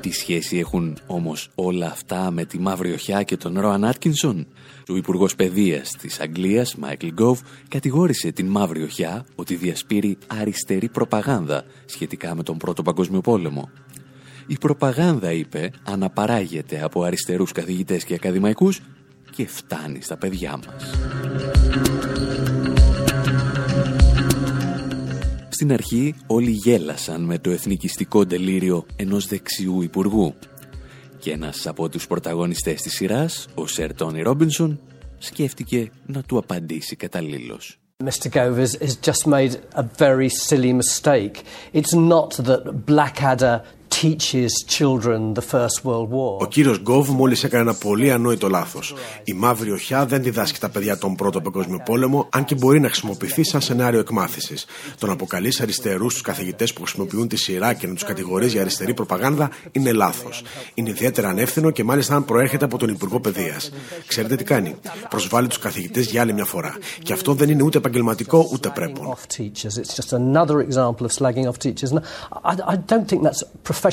Τι 0.00 0.10
σχέση 0.10 0.58
έχουν 0.58 0.98
όμως 1.06 1.50
όλα 1.54 1.86
αυτά 1.86 2.30
με 2.30 2.44
τη 2.44 2.58
Μαύρη 2.58 2.92
Οχιά 2.92 3.22
και 3.22 3.36
τον 3.36 3.60
Ρόαν 3.60 3.84
Άτκινσον. 3.84 4.46
Ο 4.88 4.96
Υπουργός 4.96 5.34
Παιδείας 5.34 5.90
της 5.90 6.20
Αγγλίας, 6.20 6.76
Μάικλ 6.76 7.06
Γκόβ, 7.06 7.40
κατηγόρησε 7.68 8.30
την 8.30 8.46
Μαύρη 8.46 8.82
Οχιά 8.82 9.26
ότι 9.34 9.54
διασπείρει 9.54 10.18
αριστερή 10.26 10.88
προπαγάνδα 10.88 11.64
σχετικά 11.84 12.34
με 12.34 12.42
τον 12.42 12.56
Πρώτο 12.56 12.82
Παγκόσμιο 12.82 13.20
Πόλεμο. 13.20 13.70
Η 14.46 14.58
προπαγάνδα, 14.58 15.32
είπε, 15.32 15.70
αναπαράγεται 15.84 16.82
από 16.82 17.02
αριστερούς 17.02 17.52
καθηγητές 17.52 18.04
και 18.04 18.14
ακαδημαϊκούς 18.14 18.80
και 19.30 19.46
φτάνει 19.46 20.00
στα 20.02 20.16
παιδιά 20.16 20.56
μας. 20.66 20.90
Στην 25.48 25.72
αρχή 25.72 26.14
όλοι 26.26 26.50
γέλασαν 26.50 27.22
με 27.22 27.38
το 27.38 27.50
εθνικιστικό 27.50 28.26
τελείριο 28.26 28.86
ενός 28.96 29.26
δεξιού 29.26 29.82
υπουργού 29.82 30.34
και 31.18 31.30
ένας 31.30 31.66
από 31.66 31.88
τους 31.88 32.06
πρωταγωνιστές 32.06 32.82
της 32.82 32.92
σειράς, 32.92 33.46
ο 33.54 33.66
Σερ 33.66 33.94
Τόνι 33.94 34.22
Ρόμπινσον, 34.22 34.80
σκέφτηκε 35.18 35.90
να 36.06 36.22
του 36.22 36.38
απαντήσει 36.38 36.96
καταλήλως. 36.96 37.78
Mr. 38.04 38.28
Gove 38.28 38.58
has, 38.58 38.74
has 38.86 38.96
just 38.96 39.26
made 39.26 39.54
a 39.82 39.84
very 40.04 40.28
silly 40.28 40.72
mistake. 40.72 41.36
It's 41.72 41.94
not 41.94 42.30
that 42.48 42.62
Blackadder 42.90 43.62
teaches 44.04 44.52
children 44.76 45.20
the 45.38 45.44
First 45.52 45.78
World 45.84 46.10
War. 46.10 46.38
Ο 46.38 46.46
κύριος 46.48 46.78
Γκόβ 46.78 47.08
μόλις 47.08 47.44
έκανε 47.44 47.62
ένα 47.62 47.74
πολύ 47.74 48.12
ανόητο 48.12 48.48
λάθος. 48.48 48.94
Η 49.24 49.32
μαύρη 49.32 49.70
οχιά 49.70 50.06
δεν 50.06 50.22
διδάσκει 50.22 50.60
τα 50.60 50.68
παιδιά 50.68 50.98
τον 50.98 51.14
Πρώτο 51.14 51.40
Παγκόσμιο 51.40 51.80
Πόλεμο, 51.84 52.26
αν 52.30 52.44
και 52.44 52.54
μπορεί 52.54 52.80
να 52.80 52.86
χρησιμοποιηθεί 52.86 53.44
σαν 53.44 53.60
σενάριο 53.60 54.00
εκμάθησης. 54.00 54.66
Το 54.98 55.06
να 55.06 55.12
αποκαλείς 55.12 55.60
αριστερούς 55.60 56.10
στους 56.10 56.22
καθηγητές 56.22 56.72
που 56.72 56.82
χρησιμοποιούν 56.82 57.28
τη 57.28 57.36
σειρά 57.36 57.74
και 57.74 57.86
να 57.86 57.94
τους 57.94 58.04
κατηγορείς 58.04 58.52
για 58.52 58.60
αριστερή 58.60 58.94
προπαγάνδα 58.94 59.50
είναι 59.72 59.92
λάθος. 59.92 60.42
Είναι 60.74 60.90
ιδιαίτερα 60.90 61.28
ανεύθυνο 61.28 61.70
και 61.70 61.84
μάλιστα 61.84 62.14
αν 62.14 62.24
προέρχεται 62.24 62.64
από 62.64 62.78
τον 62.78 62.88
Υπουργό 62.88 63.20
Παιδείας. 63.20 63.72
Ξέρετε 64.06 64.36
τι 64.36 64.44
κάνει. 64.44 64.74
Προσβάλλει 65.08 65.48
τους 65.48 65.58
καθηγητές 65.58 66.06
για 66.06 66.20
άλλη 66.20 66.32
μια 66.32 66.44
φορά. 66.44 66.76
Και 67.02 67.12
αυτό 67.12 67.34
δεν 67.34 67.48
είναι 67.50 67.62
ούτε 67.62 67.78
επαγγελματικό 67.78 68.48
ούτε 68.52 68.68
πρέπον. 68.74 69.16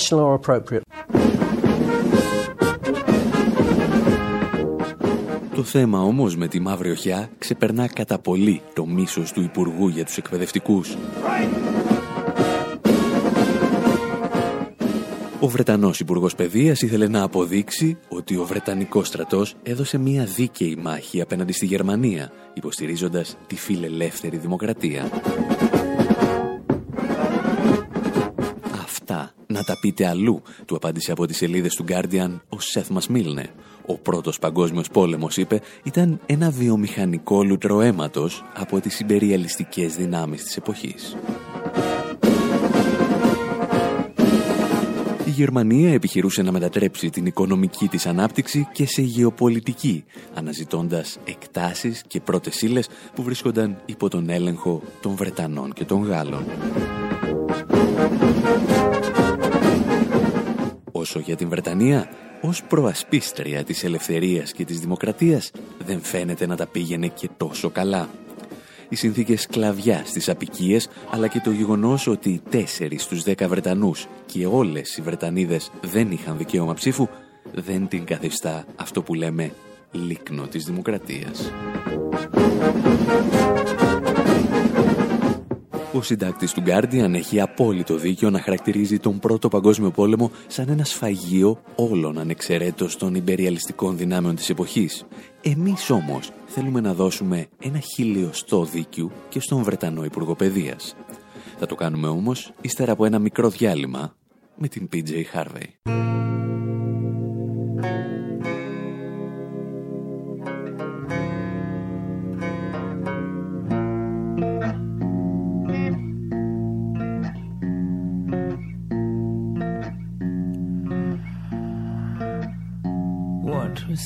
Off 0.02 0.10
teachers. 0.10 0.10
It's 0.10 0.10
just 0.10 0.14
another 0.14 0.36
example 0.36 0.36
of 0.36 0.42
slagging 0.42 0.62
off 0.62 0.74
teachers. 0.74 1.92
And 1.92 2.62
I, 2.62 2.64
I 2.64 2.72
don't 2.72 2.84
think 2.84 3.06
that's 3.06 3.24
professional 3.24 4.60
or 4.60 5.26
appropriate; 5.44 5.56
Το 5.56 5.64
θέμα 5.64 6.02
όμως 6.02 6.36
με 6.36 6.48
τη 6.48 6.60
Μαύρη 6.60 6.92
Οχιά 6.92 7.30
ξεπερνά 7.38 7.88
κατά 7.88 8.20
πολύ 8.20 8.62
το 8.74 8.86
μίσος 8.86 9.32
του 9.32 9.42
Υπουργού 9.42 9.88
για 9.88 10.06
τους 10.06 10.18
εκπαιδευτικούς. 10.18 10.98
Ο 15.40 15.48
Βρετανός 15.48 16.00
Υπουργός 16.00 16.36
Παιδείας 16.36 16.82
ήθελε 16.82 17.08
να 17.08 17.24
αποδείξει 17.24 17.98
ότι 18.10 18.38
ο 18.38 18.46
Βρετανικός 18.46 19.08
στρατός 19.08 19.56
έδωσε 19.64 19.98
μια 19.98 20.24
δίκαιη 20.24 20.78
μάχη 20.82 21.22
απέναντι 21.22 21.54
στη 21.54 21.66
Γερμανία, 21.66 22.32
υποστηρίζοντας 22.54 23.38
τη 23.48 23.56
φιλελεύθερη 23.56 24.38
δημοκρατία. 24.38 25.10
Να 29.52 29.64
τα 29.64 29.80
πείτε 29.80 30.08
αλλού, 30.08 30.42
του 30.66 30.76
απάντησε 30.76 31.12
από 31.12 31.26
τις 31.26 31.38
σελίδες 31.38 31.76
του 31.76 31.86
Guardian 31.88 32.40
ο 32.50 32.60
Σεθ 32.60 32.90
Μασμίλνε. 32.90 33.50
Ο 33.86 33.98
πρώτος 33.98 34.40
παγκόσμιος 34.40 34.88
πόλεμος, 34.88 35.38
είπε, 35.38 35.62
ήταν 35.84 36.20
ένα 36.26 36.50
βιομηχανικό 36.50 37.44
λουτρο 37.44 37.82
αίματος 37.82 38.44
από 38.54 38.80
τις 38.80 39.00
υπεριαλιστικές 39.00 39.96
δυνάμεις 39.96 40.44
της 40.44 40.58
εποχής. 40.58 41.16
Η 45.26 45.30
Γερμανία 45.34 45.94
επιχειρούσε 45.94 46.42
να 46.42 46.52
μετατρέψει 46.52 47.10
την 47.10 47.26
οικονομική 47.26 47.88
της 47.88 48.06
ανάπτυξη 48.06 48.68
και 48.74 48.86
σε 48.86 49.02
γεωπολιτική, 49.02 50.04
αναζητώντας 50.34 51.18
εκτάσεις 51.24 52.04
και 52.08 52.20
πρώτες 52.20 52.62
ύλες 52.62 52.88
που 53.16 53.24
βρίσκονταν 53.24 53.82
υπό 53.86 54.10
τον 54.10 54.30
έλεγχο 54.30 54.82
των 55.02 55.16
Βρετανών 55.16 55.74
και 55.74 55.86
των 55.86 56.04
Γάλλων. 56.04 56.44
Όσο 61.02 61.20
για 61.20 61.36
την 61.36 61.50
Βρετανία, 61.50 62.10
ως 62.42 62.64
προασπίστρια 62.64 63.64
της 63.64 63.84
ελευθερίας 63.84 64.52
και 64.52 64.66
της 64.66 64.80
δημοκρατίας 64.80 65.52
δεν 65.86 66.02
φαίνεται 66.02 66.48
να 66.48 66.56
τα 66.56 66.68
πήγαινε 66.68 67.08
και 67.08 67.30
τόσο 67.38 67.70
καλά. 67.70 68.10
Οι 68.90 68.96
συνθήκες 68.96 69.42
σκλαβιά 69.42 70.02
στις 70.06 70.30
απικίες, 70.30 70.90
αλλά 71.12 71.28
και 71.28 71.40
το 71.40 71.52
γεγονός 71.52 72.08
ότι 72.08 72.42
τέσσερις 72.50 73.04
στους 73.04 73.24
δέκα 73.24 73.48
Βρετανούς 73.48 74.08
και 74.26 74.46
όλες 74.46 74.98
οι 74.98 75.02
Βρετανίδες 75.02 75.72
δεν 75.82 76.12
είχαν 76.12 76.38
δικαίωμα 76.38 76.74
ψήφου, 76.74 77.08
δεν 77.54 77.88
την 77.88 78.06
καθιστά 78.06 78.66
αυτό 78.76 79.02
που 79.02 79.14
λέμε 79.14 79.54
λίκνο 79.92 80.48
της 80.48 80.66
δημοκρατίας. 80.66 81.52
Ο 85.94 86.02
συντάκτης 86.02 86.54
του 86.54 86.64
Guardian 86.66 87.14
έχει 87.14 87.42
απόλυτο 87.42 87.96
δίκιο 87.96 88.30
να 88.30 88.40
χαρακτηρίζει 88.40 89.00
τον 89.00 89.20
Πρώτο 89.20 89.48
Παγκόσμιο 89.48 89.92
Πόλεμο 89.92 90.32
σαν 90.48 90.70
ένα 90.70 90.84
σφαγείο 90.84 91.62
όλων 91.76 92.18
ανεξαιρέτως 92.18 92.98
των 92.98 93.16
υπεριαλιστικών 93.16 93.98
δυνάμεων 93.98 94.36
της 94.36 94.50
εποχής. 94.50 95.06
Εμείς 95.42 95.90
όμως 95.90 96.32
θέλουμε 96.46 96.82
να 96.82 96.94
δώσουμε 96.94 97.48
ένα 97.60 97.80
χιλιοστό 97.80 98.64
δίκιο 98.64 99.12
και 99.30 99.40
στον 99.40 99.64
Βρετανό 99.64 100.04
Υπουργό 100.04 100.36
Παιδείας. 100.36 100.96
Θα 101.60 101.66
το 101.66 101.76
κάνουμε 101.76 102.08
όμως 102.08 102.54
ύστερα 102.62 102.92
από 102.92 103.06
ένα 103.06 103.20
μικρό 103.20 103.50
διάλειμμα 103.50 104.16
με 104.56 104.68
την 104.68 104.90
PJ 104.94 105.10
Harvey. 105.34 105.92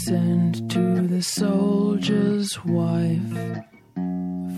Sent 0.03 0.69
to 0.69 1.07
the 1.07 1.21
soldier's 1.21 2.63
wife 2.65 3.33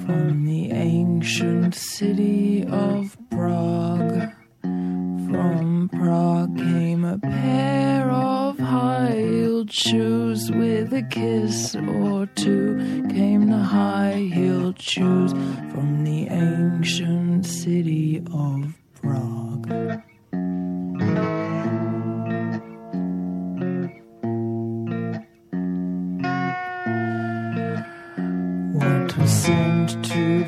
from 0.04 0.46
the 0.46 0.72
ancient 0.72 1.76
city 1.76 2.66
of 2.66 3.16
Prague? 3.30 4.32
From 4.62 5.90
Prague 5.94 6.58
came 6.58 7.06
a 7.06 7.20
pair 7.20 8.10
of 8.10 8.58
high-heeled 8.58 9.72
shoes 9.72 10.50
with 10.52 10.92
a 10.94 11.04
kiss 11.04 11.76
or 11.76 12.26
two. 12.26 13.06
Came 13.10 13.48
the 13.50 13.60
high-heeled 13.60 14.82
shoes 14.82 15.34
from 15.72 16.04
the 16.04 16.28
ancient 16.30 17.46
city 17.46 18.24
of 18.34 18.74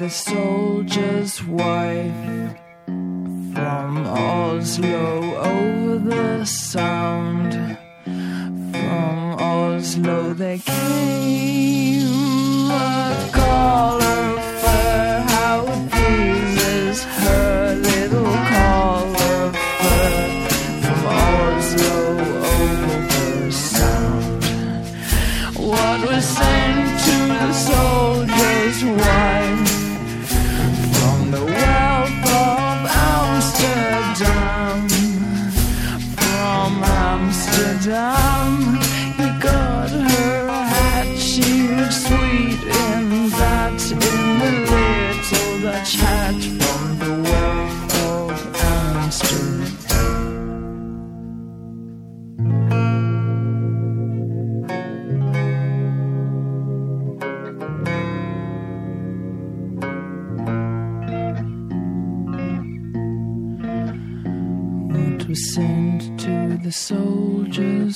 soldier's 0.09 1.43
wife 1.43 2.57
from 3.53 4.05
Oslo 4.07 5.35
over 5.35 5.99
the 5.99 6.45
sound? 6.45 7.28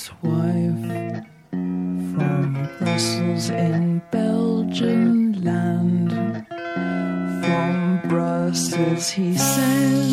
Soldier's 0.04 0.10
wife 0.22 1.24
from 2.14 2.68
Brussels 2.78 3.50
in 3.50 4.02
Belgian 4.10 5.42
land? 5.42 6.10
From 7.44 8.00
Brussels 8.08 9.10
he 9.10 9.36
sent 9.36 10.03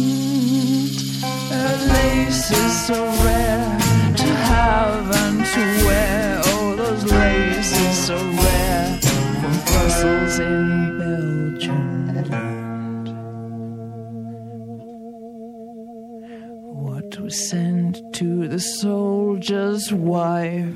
wife 19.94 20.74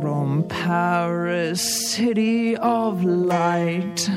from 0.00 0.44
Paris, 0.48 1.92
city 1.92 2.56
of 2.56 3.04
light? 3.04 4.08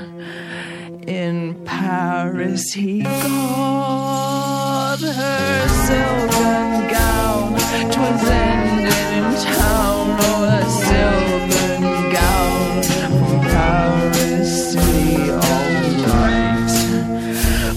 In 1.07 1.55
Paris, 1.65 2.73
he 2.73 3.01
got 3.03 4.99
her 4.99 5.67
silken 5.85 6.87
gown. 6.89 7.55
'Twas 7.91 8.23
ended 8.29 9.13
in 9.19 9.35
town, 9.43 10.17
oh, 10.19 10.41
that 10.47 10.67
silken 10.87 11.81
gown 12.17 12.83
from 13.19 13.39
Paris, 13.41 14.51
city 14.73 15.29
of 15.29 15.67
light. 16.07 16.73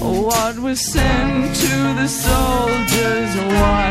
What 0.01 0.55
was 0.59 0.81
sent 0.93 1.55
to 1.57 1.77
the 2.01 2.09
soldier's 2.09 3.35
wife 3.55 3.81
the 3.81 3.90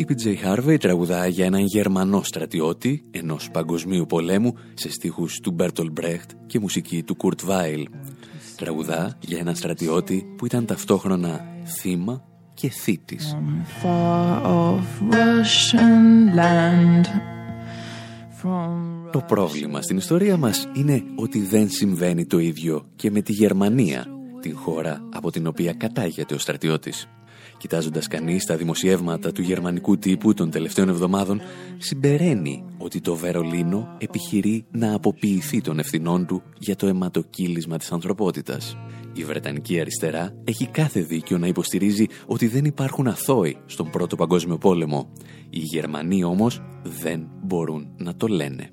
Η 0.00 0.04
πιτζέι 0.04 0.36
Χάρβεϊ 0.36 0.76
τραγουδά 0.76 1.26
για 1.26 1.44
έναν 1.44 1.64
Γερμανό 1.64 2.22
στρατιώτη 2.22 3.02
ενός 3.10 3.50
παγκοσμίου 3.50 4.06
πολέμου 4.06 4.54
σε 4.74 4.90
στίχους 4.90 5.40
του 5.40 5.50
Μπέρτολ 5.50 5.90
Μπρέχτ 5.90 6.30
και 6.46 6.58
μουσική 6.58 7.02
του 7.02 7.16
Κurt 7.22 7.42
Βάιλ. 7.44 7.88
Τραγουδά 8.60 9.16
για 9.20 9.38
έναν 9.38 9.54
στρατιώτη 9.54 10.34
που 10.36 10.46
ήταν 10.46 10.66
ταυτόχρονα 10.66 11.46
θύμα 11.80 12.24
και 12.54 12.68
θήτης. 12.68 13.36
Far 13.82 14.42
off 14.42 15.12
Russian 15.12 16.36
land. 16.36 17.06
From 18.42 19.10
Το 19.12 19.20
πρόβλημα 19.20 19.82
στην 19.82 19.96
ιστορία 19.96 20.36
μας 20.36 20.68
είναι 20.74 21.02
ότι 21.14 21.40
δεν 21.40 21.70
συμβαίνει 21.70 22.26
το 22.26 22.38
ίδιο 22.38 22.86
και 22.96 23.10
με 23.10 23.20
τη 23.20 23.32
Γερμανία, 23.32 24.06
την 24.40 24.56
χώρα 24.56 25.08
από 25.12 25.30
την 25.30 25.46
οποία 25.46 25.72
κατάγεται 25.72 26.34
ο 26.34 26.38
στρατιώτης. 26.38 27.08
Κοιτάζοντας 27.60 28.06
κανείς 28.06 28.44
τα 28.44 28.56
δημοσιεύματα 28.56 29.32
του 29.32 29.42
γερμανικού 29.42 29.98
τύπου 29.98 30.34
των 30.34 30.50
τελευταίων 30.50 30.88
εβδομάδων, 30.88 31.40
συμπεραίνει 31.78 32.64
ότι 32.78 33.00
το 33.00 33.14
Βερολίνο 33.14 33.96
επιχειρεί 33.98 34.64
να 34.70 34.94
αποποιηθεί 34.94 35.60
των 35.60 35.78
ευθυνών 35.78 36.26
του 36.26 36.42
για 36.58 36.76
το 36.76 36.86
αιματοκύλισμα 36.86 37.76
της 37.76 37.92
ανθρωπότητας. 37.92 38.76
Η 39.12 39.24
Βρετανική 39.24 39.80
αριστερά 39.80 40.34
έχει 40.44 40.66
κάθε 40.66 41.00
δίκιο 41.00 41.38
να 41.38 41.46
υποστηρίζει 41.46 42.06
ότι 42.26 42.46
δεν 42.46 42.64
υπάρχουν 42.64 43.06
αθώοι 43.06 43.56
στον 43.66 43.90
Πρώτο 43.90 44.16
Παγκόσμιο 44.16 44.58
Πόλεμο. 44.58 45.12
Οι 45.50 45.58
Γερμανοί 45.58 46.24
όμως 46.24 46.62
δεν 46.82 47.28
μπορούν 47.42 47.88
να 47.96 48.14
το 48.16 48.26
λένε. 48.26 48.70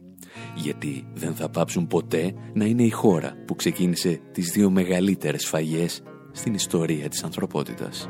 Γιατί 0.55 1.07
δεν 1.13 1.35
θα 1.35 1.49
πάψουν 1.49 1.87
ποτέ 1.87 2.33
να 2.53 2.65
είναι 2.65 2.83
η 2.83 2.89
χώρα 2.89 3.33
που 3.47 3.55
ξεκίνησε 3.55 4.19
τις 4.31 4.51
δύο 4.51 4.69
μεγαλύτερες 4.69 5.45
φαγές 5.45 6.01
στην 6.31 6.53
ιστορία 6.53 7.09
της 7.09 7.23
ανθρωπότητας. 7.23 8.09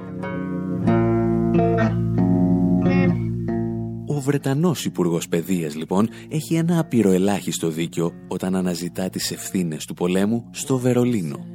Ο 4.05 4.19
Βρετανός 4.19 4.85
Υπουργός 4.85 5.27
Παιδείας, 5.27 5.75
λοιπόν, 5.75 6.09
έχει 6.29 6.55
ένα 6.55 6.79
απειροελάχιστο 6.79 7.69
δίκιο 7.69 8.11
όταν 8.27 8.55
αναζητά 8.55 9.09
τις 9.09 9.31
ευθύνες 9.31 9.85
του 9.85 9.93
πολέμου 9.93 10.49
στο 10.51 10.77
Βερολίνο. 10.77 11.45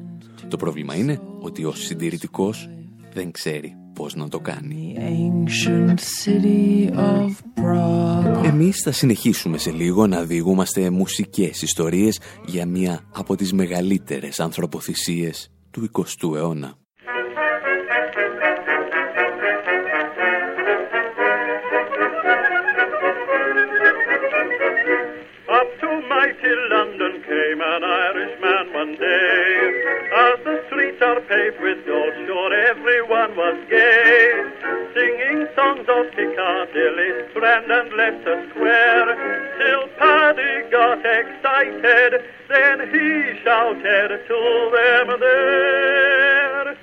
Το 0.48 0.56
πρόβλημα 0.56 0.94
είναι 0.94 1.20
ότι 1.40 1.64
ως 1.64 1.84
συντηρητικός 1.84 2.68
δεν 3.12 3.30
ξέρει 3.30 3.76
πώς 3.94 4.14
να 4.14 4.28
το 4.28 4.40
κάνει. 4.40 4.94
ancient 4.98 5.98
city 5.98 6.94
of 6.96 7.30
Prague. 7.62 8.44
Εμείς 8.44 8.80
θα 8.84 8.92
συνεχίσουμε 8.92 9.58
σε 9.58 9.70
λίγο 9.70 10.06
να 10.06 10.24
διηγούμαστε 10.24 10.90
μουσικές 10.90 11.62
ιστορίες 11.62 12.20
για 12.46 12.66
μία 12.66 13.00
από 13.12 13.36
τις 13.36 13.52
μεγαλύτερες 13.52 14.40
ανθρωποθυσίες 14.40 15.50
του 15.70 15.90
20ου 15.92 16.36
αιώνα. 16.36 16.81
Are 31.42 31.62
with 31.62 31.86
gold, 31.86 32.14
sure 32.26 32.54
everyone 32.54 33.34
was 33.36 33.58
gay. 33.68 34.44
Singing 34.94 35.48
songs 35.56 35.86
of 35.88 36.10
Piccadilly, 36.14 37.30
Strand 37.30 37.70
and 37.70 37.92
Leicester 37.94 38.48
Square. 38.50 39.08
Till 39.58 39.88
Paddy 39.98 40.70
got 40.70 40.98
excited, 41.04 42.22
then 42.48 42.80
he 42.92 43.38
shouted 43.42 44.22
to 44.28 44.70
them 44.74 45.20
there. 45.20 46.76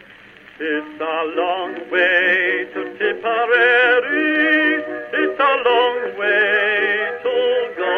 It's 0.62 1.02
a 1.02 1.24
long 1.40 1.74
way 1.90 2.68
to 2.74 2.82
Tipperary. 2.98 4.84
It's 5.14 5.40
a 5.40 5.56
long 5.70 6.00
way 6.20 7.12
to 7.24 7.36
go. 7.78 7.96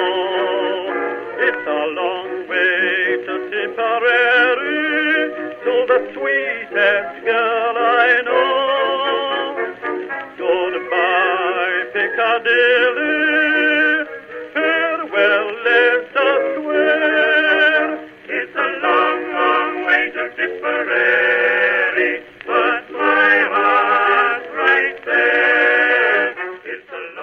It's 1.40 1.68
a 1.68 1.84
long 2.00 2.48
way 2.48 3.18
to 3.26 3.34
Tipperary. 3.50 4.71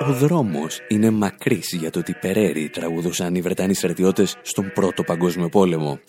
Ο 0.00 0.12
δρόμος 0.12 0.80
είναι 0.88 1.10
μακρύς 1.10 1.72
για 1.72 1.90
το 1.90 1.98
ότι 1.98 2.14
Περέρι 2.20 2.68
τραγουδούσαν 2.68 3.34
οι 3.34 3.40
Βρετανοί 3.40 3.74
στρατιώτες 3.74 4.36
στον 4.42 4.72
Πρώτο 4.74 5.02
Παγκόσμιο 5.02 5.48
Πόλεμο. 5.48 6.00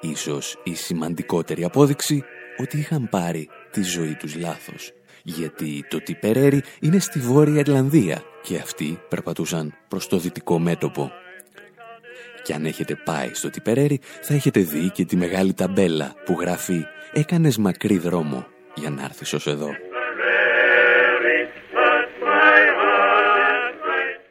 Ίσως 0.00 0.58
η 0.64 0.74
σημαντικότερη 0.74 1.64
απόδειξη 1.64 2.24
ότι 2.56 2.78
είχαν 2.78 3.08
πάρει 3.08 3.48
τη 3.70 3.82
ζωή 3.82 4.14
τους 4.14 4.36
λάθος. 4.36 4.92
Γιατί 5.22 5.84
το 5.88 5.98
Τιπερέρι 5.98 6.62
είναι 6.80 6.98
στη 6.98 7.18
Βόρεια 7.18 7.58
Ιρλανδία 7.58 8.22
και 8.42 8.56
αυτοί 8.56 9.00
περπατούσαν 9.08 9.74
προς 9.88 10.08
το 10.08 10.18
δυτικό 10.18 10.58
μέτωπο. 10.58 11.10
Και 12.42 12.54
αν 12.54 12.64
έχετε 12.64 12.94
πάει 13.04 13.34
στο 13.34 13.50
Τιπερέρι 13.50 14.00
θα 14.20 14.34
έχετε 14.34 14.60
δει 14.60 14.90
και 14.90 15.04
τη 15.04 15.16
μεγάλη 15.16 15.54
ταμπέλα 15.54 16.14
που 16.24 16.36
γράφει 16.40 16.84
«Έκανες 17.12 17.56
μακρύ 17.56 17.98
δρόμο 17.98 18.46
για 18.74 18.90
να 18.90 19.04
έρθεις 19.04 19.32
ως 19.32 19.46
εδώ». 19.46 19.68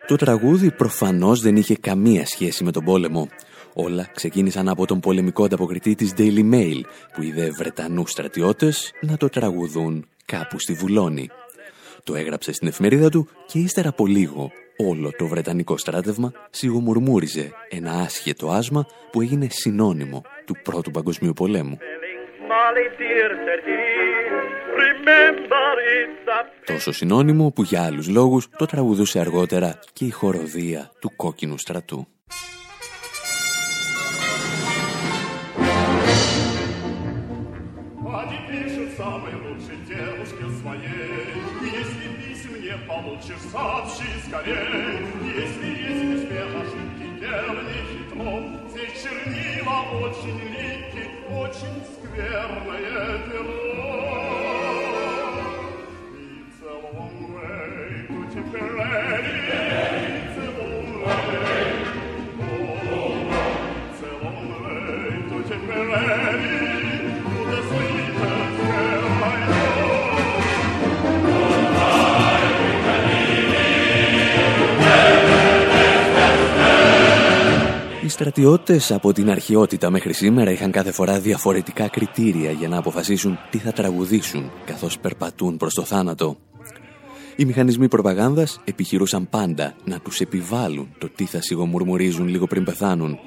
Το 0.07 0.15
τραγούδι 0.15 0.72
προφανώς 0.72 1.41
δεν 1.41 1.55
είχε 1.55 1.76
καμία 1.76 2.26
σχέση 2.26 2.63
με 2.63 2.72
τον 2.72 2.84
πόλεμο. 2.84 3.30
Όλα 3.80 4.09
ξεκίνησαν 4.13 4.69
από 4.69 4.86
τον 4.86 4.99
πολεμικό 4.99 5.43
ανταποκριτή 5.43 5.95
της 5.95 6.13
Daily 6.17 6.53
Mail 6.53 6.82
που 7.13 7.21
είδε 7.21 7.49
Βρετανούς 7.49 8.11
στρατιώτες 8.11 8.93
να 9.01 9.17
το 9.17 9.30
τραγουδούν 9.30 10.07
κάπου 10.25 10.59
στη 10.59 10.73
Βουλώνη. 10.73 11.30
Το 12.03 12.15
έγραψε 12.15 12.51
στην 12.51 12.67
εφημερίδα 12.67 13.09
του 13.09 13.28
και 13.45 13.59
ύστερα 13.59 13.89
από 13.89 14.07
λίγο 14.07 14.51
όλο 14.78 15.11
το 15.17 15.28
Βρετανικό 15.28 15.78
στράτευμα 15.78 16.32
σιγομουρμούριζε 16.49 17.51
ένα 17.69 17.91
άσχετο 17.91 18.49
άσμα 18.49 18.86
που 19.11 19.21
έγινε 19.21 19.47
συνώνυμο 19.49 20.21
του 20.45 20.55
Πρώτου 20.63 20.91
Παγκοσμίου 20.91 21.34
Πολέμου. 21.34 21.78
Molly 22.49 22.88
dear, 22.99 23.30
said 23.45 23.61
he, 23.69 23.82
remember 24.84 25.69
it's 25.99 26.28
a 26.38 26.73
Τόσο 26.73 26.91
συνώνυμο 26.91 27.51
που 27.51 27.63
για 27.63 27.84
άλλους 27.84 28.07
λόγους 28.07 28.47
το 28.57 28.65
τραγουδούσε 28.65 29.19
αργότερα 29.19 29.80
και 29.93 30.05
η 30.05 30.09
χοροδία 30.09 30.91
του 30.99 31.11
κόκκινου 31.15 31.57
στρατού. 31.57 32.07
Получишь, 43.28 43.51
сообщи 43.51 44.07
скорей 44.25 45.05
Если 45.36 45.67
есть 45.67 46.23
успех 46.23 46.49
ошибки, 46.55 47.05
дел 47.19 47.55
не 47.63 47.80
хитро. 47.89 48.30
Здесь 48.69 49.03
чернила 49.03 49.78
очень 50.01 50.39
липкие, 50.39 51.07
очень 51.32 51.78
скверное 51.93 53.19
перо 53.28 53.87
Οι 78.08 78.10
στρατιώτες 78.10 78.91
από 78.91 79.14
την 79.14 79.30
αρχαιότητα 79.30 79.89
μέχρι 79.89 80.14
σήμερα 80.14 80.51
είχαν 80.51 80.72
κάθε 80.72 80.91
φορά 80.91 81.20
διαφορετικά 81.20 81.88
κριτήρια 81.88 82.51
για 82.51 82.68
να 82.68 82.78
αποφασίσουν 82.78 83.38
τι 83.49 83.58
θα 83.58 83.72
τραγουδήσουν 83.72 84.51
καθώς 84.66 84.99
περπατούν 84.99 85.58
προς 85.58 85.74
το 85.74 85.84
θάνατο. 85.84 86.38
Οι 87.36 87.45
μηχανισμοί 87.45 87.88
προπαγάνδας 87.88 88.60
επιχειρούσαν 88.64 89.30
πάντα 89.30 89.76
να 89.84 89.99
τους 89.99 90.20
επιβάλλουν 90.20 90.95
το 90.97 91.10
τι 91.10 91.26
θα 91.26 91.41
σιγομουρμουρίζουν 91.41 92.28
λίγο 92.28 92.47
πριν 92.47 92.64
πεθάνουν. 92.64 93.20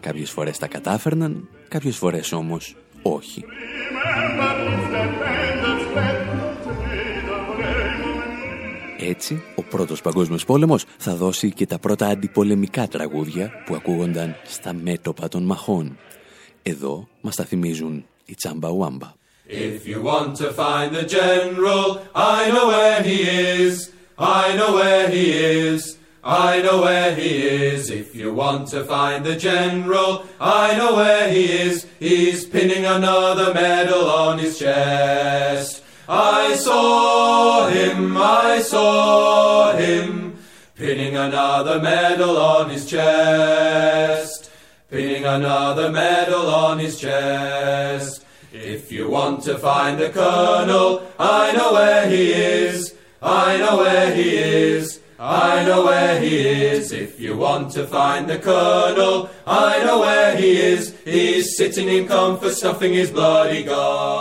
Κάποιες 0.00 0.30
φορές 0.30 0.58
τα 0.58 0.66
κατάφερναν, 0.66 1.48
κάποιες 1.68 1.96
φορές 1.96 2.32
όμως 2.32 2.76
όχι. 3.02 3.44
Έτσι, 9.02 9.42
ο 9.54 9.62
πρώτος 9.62 10.00
παγκόσμιος 10.00 10.44
πόλεμος 10.44 10.84
θα 10.98 11.14
δώσει 11.14 11.52
και 11.52 11.66
τα 11.66 11.78
πρώτα 11.78 12.06
αντιπολεμικά 12.06 12.88
τραγούδια 12.88 13.50
που 13.66 13.74
ακούγονταν 13.74 14.36
στα 14.44 14.72
μέτωπα 14.72 15.28
των 15.28 15.42
μαχών. 15.42 15.98
Εδώ 16.62 17.08
μας 17.20 17.36
τα 17.36 17.44
θυμίζουν 17.44 18.04
οι 18.24 18.34
Τσάμπα 18.34 18.68
Ουάμπα. 18.68 19.12
If 19.48 19.86
you 19.92 20.00
want 20.02 20.36
to 20.42 20.48
find 20.52 20.88
the 20.98 21.06
general, 21.18 21.86
I 22.14 22.40
know 22.52 22.66
where 22.74 23.02
he 23.08 23.18
is. 23.62 23.74
I 24.16 24.44
know 24.58 24.70
where 24.80 25.08
he 25.14 25.24
is. 25.66 25.80
I 26.22 26.60
know 26.64 26.82
where 26.86 27.14
he 27.20 27.30
is. 27.72 27.90
If 27.90 28.14
you 28.14 28.28
want 28.34 28.68
to 28.74 28.84
find 28.84 29.24
the 29.24 29.36
general, 29.36 30.10
I 30.38 30.76
know 30.78 30.94
where 31.00 31.26
he 31.34 31.44
is. 31.66 31.86
He's 31.98 32.44
pinning 32.44 32.84
another 32.84 33.54
medal 33.54 34.04
on 34.24 34.38
his 34.38 34.58
chest. 34.58 35.79
I 36.12 36.56
saw 36.56 37.68
him, 37.68 38.16
I 38.16 38.62
saw 38.62 39.76
him, 39.76 40.38
pinning 40.74 41.16
another 41.16 41.80
medal 41.80 42.36
on 42.36 42.68
his 42.68 42.84
chest. 42.84 44.50
Pinning 44.90 45.24
another 45.24 45.88
medal 45.92 46.52
on 46.52 46.80
his 46.80 46.98
chest. 46.98 48.24
If 48.52 48.90
you 48.90 49.08
want 49.08 49.44
to 49.44 49.56
find 49.56 50.00
the 50.00 50.10
colonel, 50.10 51.06
I 51.16 51.52
know 51.52 51.74
where 51.74 52.10
he 52.10 52.32
is. 52.32 52.92
I 53.22 53.58
know 53.58 53.76
where 53.76 54.12
he 54.12 54.36
is. 54.36 54.98
I 55.20 55.64
know 55.64 55.84
where 55.84 56.20
he 56.20 56.40
is. 56.40 56.90
If 56.90 57.20
you 57.20 57.36
want 57.36 57.70
to 57.74 57.86
find 57.86 58.28
the 58.28 58.40
colonel, 58.40 59.30
I 59.46 59.84
know 59.84 60.00
where 60.00 60.36
he 60.36 60.60
is. 60.60 60.92
He's 61.04 61.56
sitting 61.56 61.88
in 61.88 62.08
comfort, 62.08 62.54
stuffing 62.54 62.94
his 62.94 63.12
bloody 63.12 63.62
gun. 63.62 64.19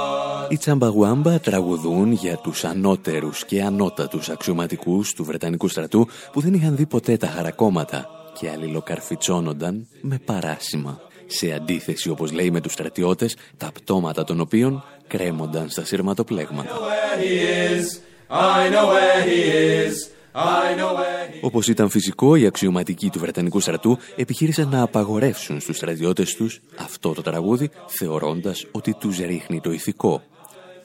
Οι 0.51 0.57
Τσαμπαγουάμπα 0.57 1.39
τραγουδούν 1.39 2.11
για 2.11 2.37
τους 2.37 2.63
ανώτερους 2.63 3.45
και 3.45 3.63
ανώτατους 3.63 4.29
αξιωματικούς 4.29 5.13
του 5.13 5.23
Βρετανικού 5.23 5.67
στρατού 5.67 6.07
που 6.31 6.41
δεν 6.41 6.53
είχαν 6.53 6.75
δει 6.75 6.85
ποτέ 6.85 7.17
τα 7.17 7.27
χαρακόμματα 7.27 8.05
και 8.39 8.49
αλληλοκαρφιτσώνονταν 8.49 9.87
με 10.01 10.19
παράσημα. 10.25 10.99
Σε 11.25 11.51
αντίθεση, 11.51 12.09
όπως 12.09 12.31
λέει 12.31 12.51
με 12.51 12.61
τους 12.61 12.71
στρατιώτες, 12.73 13.35
τα 13.57 13.71
πτώματα 13.73 14.23
των 14.23 14.39
οποίων 14.39 14.83
κρέμονταν 15.07 15.69
στα 15.69 15.85
σειρματοπλέγματα. 15.85 16.69
Where 16.69 17.21
he 17.23 17.33
is. 17.77 17.85
I 18.29 18.69
know 18.73 18.87
where 18.93 19.21
he 19.29 19.41
is. 19.85 19.93
I 20.33 20.75
know 20.79 20.91
where 20.95 21.33
he 21.33 21.39
Όπως 21.41 21.67
ήταν 21.67 21.89
φυσικό, 21.89 22.35
οι 22.35 22.45
αξιωματικοί 22.45 23.09
του 23.09 23.19
Βρετανικού 23.19 23.59
στρατού 23.59 23.97
επιχείρησαν 24.15 24.69
να 24.69 24.81
απαγορεύσουν 24.81 25.59
στους 25.59 25.77
στρατιώτες 25.77 26.35
τους 26.35 26.61
αυτό 26.77 27.13
το 27.13 27.21
τραγούδι, 27.21 27.69
θεωρώντας 27.87 28.65
ότι 28.71 28.93
τους 28.93 29.17
ρίχνει 29.17 29.61
το 29.61 29.71
ηθικό. 29.71 30.21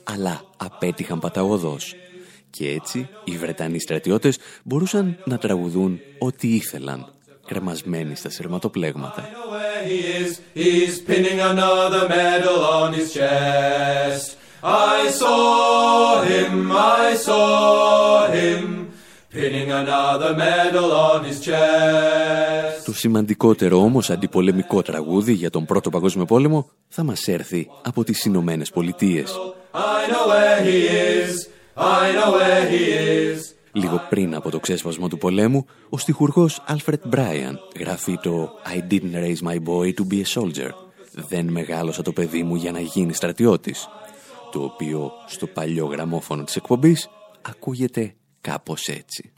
Αλλά 0.04 0.40
απέτυχαν 0.56 1.18
παταγωδός. 1.18 1.94
Και 2.50 2.70
έτσι, 2.70 3.08
οι 3.24 3.36
Βρετανοί 3.36 3.80
στρατιώτες 3.80 4.38
μπορούσαν 4.64 5.18
να 5.24 5.38
τραγουδούν 5.38 6.00
ό,τι 6.18 6.54
ήθελαν, 6.54 7.12
κρεμασμένοι 7.46 8.16
στα 8.16 8.30
σειρματοπλέγματα. 8.30 9.28
where 9.54 9.82
he 9.90 9.98
is. 10.20 10.30
He's 10.62 10.94
pinning 11.10 11.38
another 11.52 12.02
medal 12.18 12.58
on 12.80 12.88
his 12.98 13.08
chest. 13.18 14.28
I 14.96 14.98
saw 15.20 16.22
him, 16.30 16.54
I 17.00 17.06
saw 17.26 18.30
him, 18.38 18.62
pinning 19.36 19.68
another 19.82 20.32
medal 20.46 20.88
on 21.10 21.24
his 21.28 21.38
chest. 21.40 22.84
Το 22.84 22.92
σημαντικότερο 22.92 23.78
όμως 23.78 24.10
αντιπολεμικό 24.10 24.82
τραγούδι 24.82 25.32
για 25.32 25.50
τον 25.50 25.64
Πρώτο 25.64 25.90
Παγκόσμιο 25.90 26.24
Πόλεμο 26.24 26.70
θα 26.88 27.02
μας 27.02 27.28
έρθει 27.28 27.70
από 27.82 28.04
τις 28.04 28.24
Ηνωμένες 28.24 28.70
Πολιτείες. 28.70 29.34
I 29.74 30.06
know 30.10 30.28
where 30.28 30.62
he 30.62 30.78
is. 30.86 31.48
I 31.76 32.12
know 32.16 32.30
where 32.38 32.64
he 32.70 32.82
is. 33.34 33.54
Λίγο 33.72 34.06
πριν 34.08 34.34
από 34.34 34.50
το 34.50 34.60
ξέσπασμα 34.60 35.08
του 35.08 35.18
πολέμου, 35.18 35.66
ο 35.88 35.98
στιχουργός 35.98 36.64
Alfred 36.68 37.14
Bryan 37.14 37.54
γράφει 37.78 38.18
το 38.22 38.50
«I 38.74 38.92
didn't 38.92 39.14
raise 39.14 39.48
my 39.48 39.56
boy 39.56 39.94
to 39.94 40.06
be 40.12 40.22
a 40.22 40.40
soldier». 40.40 40.70
«Δεν 41.12 41.48
μεγάλωσα 41.48 42.02
το 42.02 42.12
παιδί 42.12 42.42
μου 42.42 42.54
για 42.54 42.72
να 42.72 42.80
γίνει 42.80 43.12
στρατιώτης», 43.12 43.88
το 44.52 44.62
οποίο 44.62 45.10
στο 45.26 45.46
παλιό 45.46 45.86
γραμμόφωνο 45.86 46.44
της 46.44 46.56
εκπομπής 46.56 47.08
ακούγεται 47.42 48.14
κάπως 48.40 48.88
έτσι. 48.88 49.32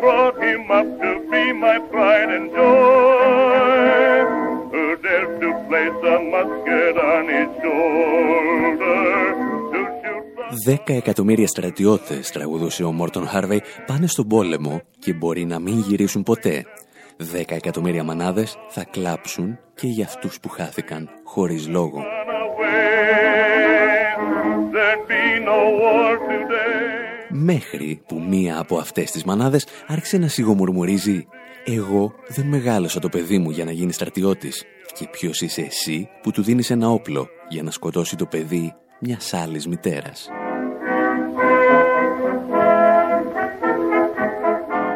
Brought 0.00 0.36
him 0.48 0.62
up 0.78 0.88
to 1.02 1.10
be 1.30 1.44
my 1.64 1.76
pride 1.90 2.30
and 2.36 2.46
joy. 2.58 4.16
Who 4.72 4.84
dared 5.04 5.32
to 5.42 5.48
place 5.68 5.98
a 6.14 6.16
musket 6.34 6.96
on 7.12 7.22
his 7.36 7.50
shoulder? 7.62 9.02
To 9.72 9.80
shoot 10.00 10.24
Δέκα 10.64 10.92
εκατομμύρια 10.94 11.46
στρατιώτες, 11.46 12.30
τραγουδούσε 12.30 12.84
ο 12.84 12.92
Μόρτον 12.92 13.26
Χάρβεϊ, 13.26 13.62
πάνε 13.86 14.06
στον 14.06 14.26
πόλεμο 14.26 14.80
και 14.98 15.12
μπορεί 15.12 15.44
να 15.44 15.58
μην 15.58 15.78
γυρίσουν 15.78 16.22
ποτέ. 16.22 16.64
Δέκα 17.16 17.54
εκατομμύρια 17.54 18.04
μανάδες 18.04 18.58
θα 18.68 18.84
κλάψουν 18.84 19.58
και 19.74 19.86
για 19.86 20.04
αυτούς 20.04 20.40
που 20.40 20.48
χάθηκαν 20.48 21.10
χωρίς 21.24 21.68
λόγο. 21.68 22.04
There'd 24.74 25.02
be 25.08 25.24
no 25.50 25.60
war 25.80 26.12
today. 26.28 26.59
Μέχρι 27.32 28.02
που 28.06 28.20
μία 28.20 28.58
από 28.58 28.78
αυτές 28.78 29.10
τις 29.10 29.24
μανάδες 29.24 29.66
άρχισε 29.86 30.18
να 30.18 30.28
σιγομουρμουρίζει 30.28 31.26
«Εγώ 31.64 32.12
δεν 32.28 32.46
μεγάλωσα 32.46 33.00
το 33.00 33.08
παιδί 33.08 33.38
μου 33.38 33.50
για 33.50 33.64
να 33.64 33.72
γίνει 33.72 33.92
στρατιώτης 33.92 34.64
και 34.98 35.08
ποιος 35.10 35.40
είσαι 35.40 35.60
εσύ 35.60 36.08
που 36.22 36.30
του 36.30 36.42
δίνεις 36.42 36.70
ένα 36.70 36.90
όπλο 36.90 37.28
για 37.48 37.62
να 37.62 37.70
σκοτώσει 37.70 38.16
το 38.16 38.26
παιδί 38.26 38.74
μιας 39.00 39.34
άλλης 39.34 39.66
μητέρας». 39.66 40.28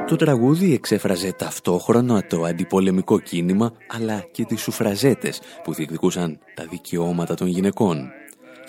Το 0.06 0.16
τραγούδι 0.16 0.74
εξέφραζε 0.74 1.32
ταυτόχρονα 1.32 2.26
το 2.26 2.42
αντιπολεμικό 2.42 3.20
κίνημα 3.20 3.72
αλλά 3.88 4.24
και 4.30 4.44
τις 4.44 4.60
σουφραζέτες 4.60 5.40
που 5.62 5.74
διεκδικούσαν 5.74 6.38
τα 6.54 6.66
δικαιώματα 6.70 7.34
των 7.34 7.46
γυναικών 7.46 8.10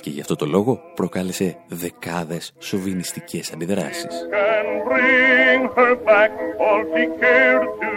και 0.06 0.12
γι' 0.12 0.22
αυτό 0.22 0.36
το 0.36 0.46
λόγο 0.46 0.80
προκάλεσε 0.96 1.58
δεκάδες 1.68 2.54
σοβινιστικές 2.60 3.52
αντιδράσεις. 3.52 4.14
Can 4.36 4.68
bring 4.90 5.62
her 5.78 5.96
back 6.10 6.32
all 6.66 6.82
she 6.94 7.06
cared 7.22 7.64
to 7.80 7.90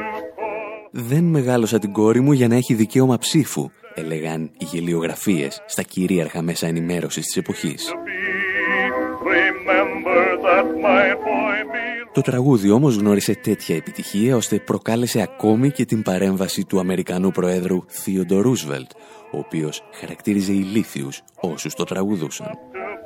«Δεν 0.90 1.24
μεγάλωσα 1.24 1.78
την 1.78 1.92
κόρη 1.92 2.20
μου 2.20 2.32
για 2.32 2.48
να 2.48 2.54
έχει 2.54 2.74
δικαίωμα 2.74 3.18
ψήφου», 3.18 3.70
έλεγαν 3.94 4.50
οι 4.58 4.64
γελιογραφίες 4.64 5.62
στα 5.66 5.82
κυρίαρχα 5.82 6.42
μέσα 6.42 6.66
ενημέρωσης 6.66 7.24
της 7.24 7.36
εποχής. 7.36 7.92
Remember 9.24 10.24
that 10.46 10.66
my 10.84 11.08
boy 11.26 11.58
belongs. 11.72 11.88
Το 12.18 12.20
τραγούδι 12.20 12.70
όμως 12.70 12.96
γνώρισε 12.96 13.34
τέτοια 13.34 13.76
επιτυχία 13.76 14.36
ώστε 14.36 14.58
προκάλεσε 14.58 15.20
ακόμη 15.20 15.70
και 15.70 15.84
την 15.84 16.02
παρέμβαση 16.02 16.64
του 16.64 16.78
Αμερικανού 16.78 17.30
Προέδρου 17.30 17.84
Θείοντο 17.86 18.40
Ρούσβελτ, 18.40 18.90
ο 19.32 19.38
οποίος 19.38 19.82
χαρακτήριζε 19.92 20.52
ηλίθιους 20.52 21.22
όσους 21.40 21.74
το 21.74 21.84
τραγουδούσαν. 21.84 22.50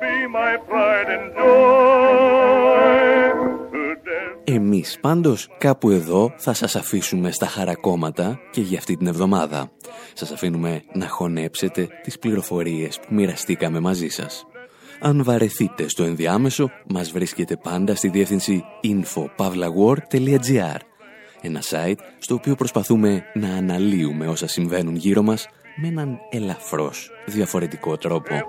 be 0.03 0.27
my 0.39 0.53
pride 0.69 1.09
and 1.15 1.25
joy. 1.37 2.63
Who 3.71 3.83
dares 4.05 4.41
Εμείς 4.43 4.97
πάντως 5.01 5.49
κάπου 5.57 5.89
εδώ 5.89 6.33
θα 6.37 6.53
σας 6.53 6.75
αφήσουμε 6.75 7.31
στα 7.31 7.45
χαρακόμματα 7.45 8.39
και 8.51 8.61
για 8.61 8.77
αυτή 8.77 8.97
την 8.97 9.07
εβδομάδα. 9.07 9.71
Σας 10.13 10.31
αφήνουμε 10.31 10.81
να 10.93 11.07
χωνέψετε 11.07 11.87
τις 12.03 12.19
πληροφορίες 12.19 12.99
που 12.99 13.13
μοιραστήκαμε 13.13 13.79
μαζί 13.79 14.07
σας. 14.07 14.45
Αν 14.99 15.23
βαρεθείτε 15.23 15.87
στο 15.87 16.03
ενδιάμεσο, 16.03 16.71
μας 16.87 17.11
βρίσκεται 17.11 17.55
πάντα 17.55 17.95
στη 17.95 18.07
διεύθυνση 18.07 18.63
infopavlawar.gr 18.83 20.77
ένα 21.45 21.61
site 21.69 21.97
στο 22.19 22.35
οποίο 22.35 22.55
προσπαθούμε 22.55 23.23
να 23.33 23.55
αναλύουμε 23.55 24.27
όσα 24.27 24.47
συμβαίνουν 24.47 24.95
γύρω 24.95 25.21
μας 25.21 25.47
με 25.75 25.87
έναν 25.87 26.19
ελαφρώς 26.29 27.11
διαφορετικό 27.25 27.97
τρόπο. 27.97 28.41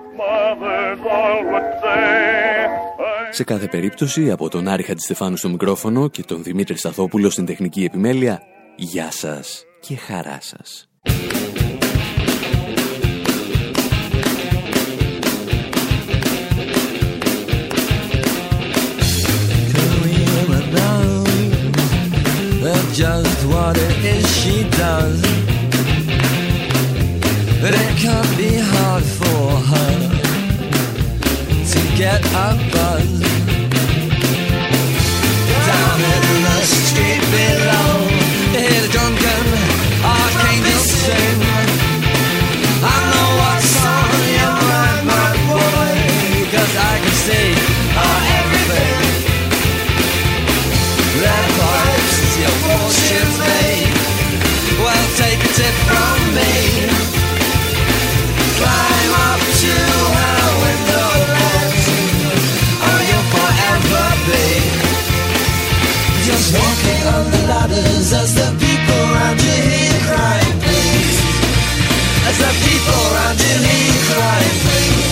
Σε 3.30 3.44
κάθε 3.44 3.66
περίπτωση, 3.66 4.30
από 4.30 4.48
τον 4.48 4.68
Άρη 4.68 4.82
Χατζηστεφάνου 4.82 5.36
στο 5.36 5.48
μικρόφωνο 5.48 6.08
και 6.08 6.22
τον 6.22 6.42
Δημήτρη 6.42 6.76
Σταθόπουλο 6.78 7.30
στην 7.30 7.46
τεχνική 7.46 7.84
επιμέλεια, 7.84 8.42
γεια 8.76 9.10
σας 9.10 9.64
και 9.80 9.96
χαρά 9.96 10.38
σας. 10.40 10.88
But 27.64 27.72
it 27.72 27.96
can't 27.96 28.36
be 28.36 28.58
hard 28.58 29.02
for 29.02 29.48
her 29.70 29.92
to 31.72 31.80
get 31.96 32.20
a 32.26 32.52
buzz. 32.70 33.08
Down 35.68 36.00
in 36.12 36.24
the 36.44 36.60
street 36.60 37.24
below, 37.32 38.13
as 68.24 68.34
the 68.34 68.48
people 68.56 69.00
around 69.12 69.38
you 69.38 69.56
hear 69.68 70.00
crying, 70.08 70.56
please. 70.64 71.18
As 72.28 72.36
the 72.40 72.52
people 72.64 73.00
around 73.12 73.38
you 73.38 73.54
hear 73.68 74.00
crying, 74.08 75.03